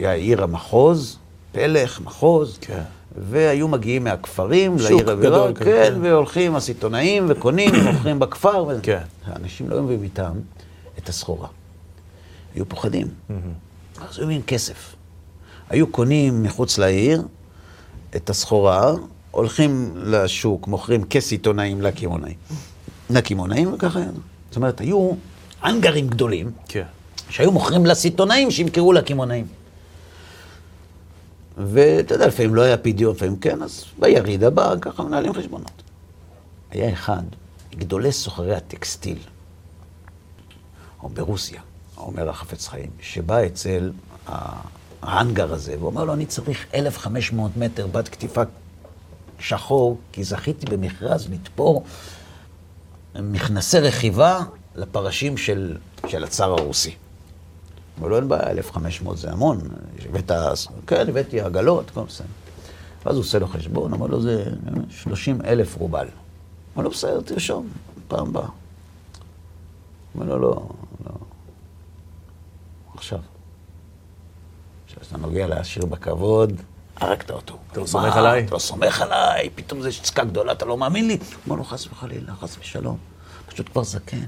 [0.00, 1.18] היה עיר המחוז,
[1.52, 2.82] פלך, מחוז, כן.
[3.16, 8.64] והיו מגיעים מהכפרים לעיר הבירה, גדול, כן, כן, והולכים הסיטונאים וקונים ומוכרים בכפר.
[8.68, 8.78] ו...
[8.82, 9.02] כן.
[9.26, 10.32] האנשים לא מביאים איתם
[10.98, 11.48] את הסחורה.
[12.54, 13.06] היו פוחדים.
[14.08, 14.94] אז היו מביאים כסף.
[15.70, 17.22] היו קונים מחוץ לעיר
[18.16, 18.92] את הסחורה,
[19.30, 22.36] הולכים לשוק, מוכרים כסיטונאים לקמעונאים.
[23.10, 24.00] לקמעונאים, וככה.
[24.48, 25.12] זאת אומרת, היו
[25.64, 26.82] אנגרים גדולים, כן.
[27.30, 29.46] שהיו מוכרים לסיטונאים שימכרו לקמעונאים.
[31.66, 35.82] ואתה יודע, לפעמים לא היה פדיון, לפעמים כן, אז ביריד הבא, ככה מנהלים חשבונות.
[36.70, 37.22] היה אחד,
[37.74, 39.18] גדולי סוחרי הטקסטיל,
[41.02, 41.60] או ברוסיה,
[41.96, 43.92] אומר החפץ חיים, שבא אצל
[44.26, 48.42] ההאנגר הזה, ואומר לו, אני צריך 1,500 מטר בת כתיפה
[49.38, 51.84] שחור, כי זכיתי במכרז לתפור
[53.14, 54.40] מכנסי רכיבה
[54.76, 56.94] לפרשים של, של הצאר הרוסי.
[58.00, 59.58] אמר לו, אין בעיה, 1,500 זה המון.
[60.08, 60.30] הבאת,
[60.86, 62.26] כן, הבאתי עגלות, כל בסדר.
[63.06, 64.44] ואז הוא עושה לו חשבון, אמר לו, זה
[64.90, 66.08] 30 אלף רובל.
[66.76, 67.68] אמר לו, בסדר, תרשום,
[68.08, 68.48] פעם הבאה.
[70.16, 70.62] אמר לו, לא,
[71.06, 71.12] לא.
[72.94, 73.18] עכשיו.
[74.86, 76.52] כשאתה נוגע לעשיר בכבוד,
[76.96, 77.58] הרגת אותו.
[77.72, 78.44] אתה לא סומך עליי?
[78.44, 81.18] אתה לא סומך עליי, פתאום זו צקה גדולה, אתה לא מאמין לי?
[81.48, 82.96] אמר לו, חס וחלילה, חס ושלום.
[83.46, 84.26] פשוט כבר זקן.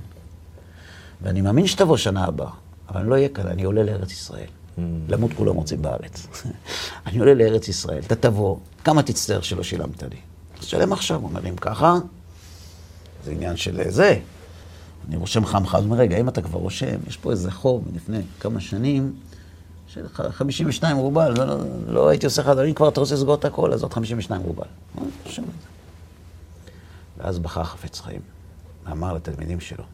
[1.22, 2.50] ואני מאמין שתבוא שנה הבאה.
[2.88, 4.46] אבל אני לא אהיה כאן, אני עולה לארץ ישראל.
[4.46, 4.80] Mm.
[5.08, 6.26] למות כולם רוצים בארץ.
[7.06, 10.16] אני עולה לארץ ישראל, אתה תבוא, כמה תצטער שלא שילמת לי?
[10.60, 11.94] תשלם עכשיו, הוא אומר, אם ככה,
[13.24, 14.18] זה עניין של זה.
[15.08, 17.88] אני רושם לך מחר, הוא אומר, רגע, אם אתה כבר רושם, יש פה איזה חוב
[17.92, 19.12] מלפני כמה שנים,
[19.86, 21.56] של 52 רובל, לא, לא,
[21.86, 24.66] לא הייתי עושה לך, אם כבר אתה רוצה לסגור את הכל, אז עוד 52 רובל.
[27.18, 28.20] ואז בכה חפץ חיים,
[28.84, 29.84] ואמר לתלמידים שלו,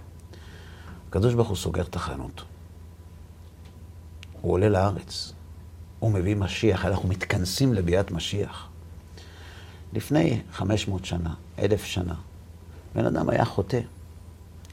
[1.08, 2.42] הקדוש ברוך הוא סוגר את החנות.
[4.40, 5.32] הוא עולה לארץ,
[5.98, 8.68] הוא מביא משיח, אנחנו מתכנסים לביאת משיח.
[9.92, 12.14] לפני 500 שנה, אלף שנה,
[12.94, 13.80] בן אדם היה חוטא.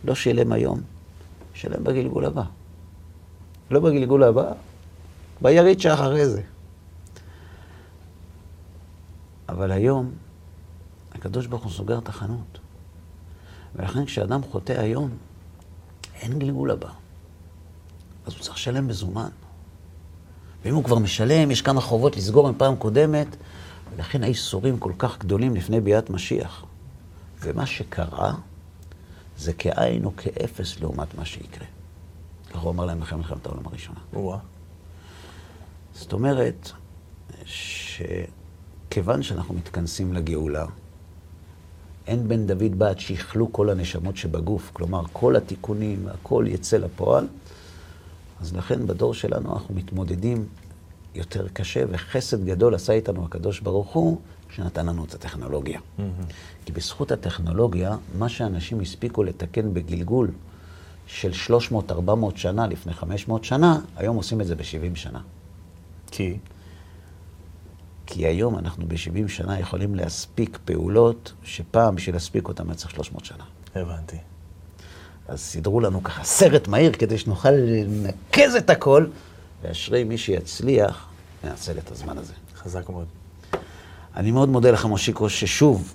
[0.03, 0.81] לא שילם היום,
[1.53, 2.43] שילם בגלגול הבא.
[3.71, 4.51] לא בגלגול הבא,
[5.41, 6.41] ביריד שאחרי זה.
[9.49, 10.11] אבל היום,
[11.11, 12.59] הקדוש ברוך הוא סוגר את החנות.
[13.75, 15.09] ולכן כשאדם חוטא היום,
[16.13, 16.89] אין גלגול הבא.
[18.25, 19.29] אז הוא צריך לשלם מזומן.
[20.65, 23.27] ואם הוא כבר משלם, יש כמה חובות לסגור מפעם קודמת,
[23.95, 26.65] ולכן האיסורים כל כך גדולים לפני ביאת משיח.
[27.39, 28.33] ומה שקרה,
[29.37, 31.67] זה כאין או כאפס לעומת מה שיקרה.
[32.49, 33.99] ככה הוא אמר להם אחרי מלחמת העולם הראשונה.
[34.13, 34.37] ווא.
[35.93, 36.71] זאת אומרת,
[37.45, 40.65] שכיוון שאנחנו מתכנסים לגאולה,
[42.07, 47.27] אין בן דוד בת שיכלו כל הנשמות שבגוף, כלומר, כל התיקונים, הכל יצא לפועל,
[48.41, 50.45] אז לכן בדור שלנו אנחנו מתמודדים
[51.15, 54.17] יותר קשה, וחסד גדול עשה איתנו הקדוש ברוך הוא,
[54.49, 55.79] שנתן לנו את הטכנולוגיה.
[55.79, 56.01] Mm-hmm.
[56.65, 60.31] כי בזכות הטכנולוגיה, מה שאנשים הספיקו לתקן בגלגול
[61.07, 61.31] של
[61.69, 61.91] 300-400
[62.35, 65.21] שנה לפני 500 שנה, היום עושים את זה ב-70 שנה.
[66.11, 66.37] כי?
[68.05, 73.25] כי היום אנחנו ב-70 שנה יכולים להספיק פעולות, שפעם בשביל להספיק אותן היה צריך 300
[73.25, 73.43] שנה.
[73.75, 74.17] הבנתי.
[75.27, 79.05] אז סידרו לנו ככה סרט מהיר כדי שנוכל לנקז את הכל,
[79.63, 81.07] ואשרי מי שיצליח
[81.43, 82.33] לנצל את הזמן הזה.
[82.55, 83.05] חזק מאוד.
[84.15, 85.93] אני מאוד מודה לך, מושיקו, ששוב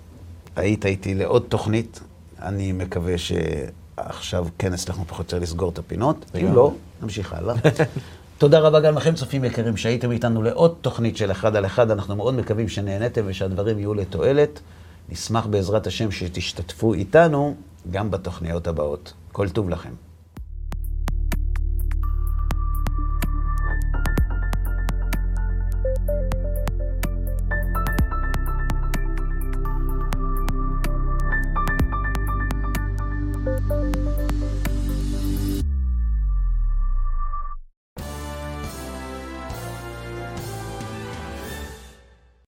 [0.56, 2.00] היית איתי לעוד תוכנית.
[2.42, 6.24] אני מקווה שעכשיו כן הצלחנו פחות או יותר לסגור את הפינות.
[6.40, 7.54] אם לא, נמשיך הלאה.
[8.38, 11.90] תודה רבה גם לכם, צופים יקרים, שהייתם איתנו לעוד תוכנית של אחד על אחד.
[11.90, 14.60] אנחנו מאוד מקווים שנהניתם ושהדברים יהיו לתועלת.
[15.10, 17.54] נשמח בעזרת השם שתשתתפו איתנו
[17.90, 19.12] גם בתוכניות הבאות.
[19.32, 19.92] כל טוב לכם.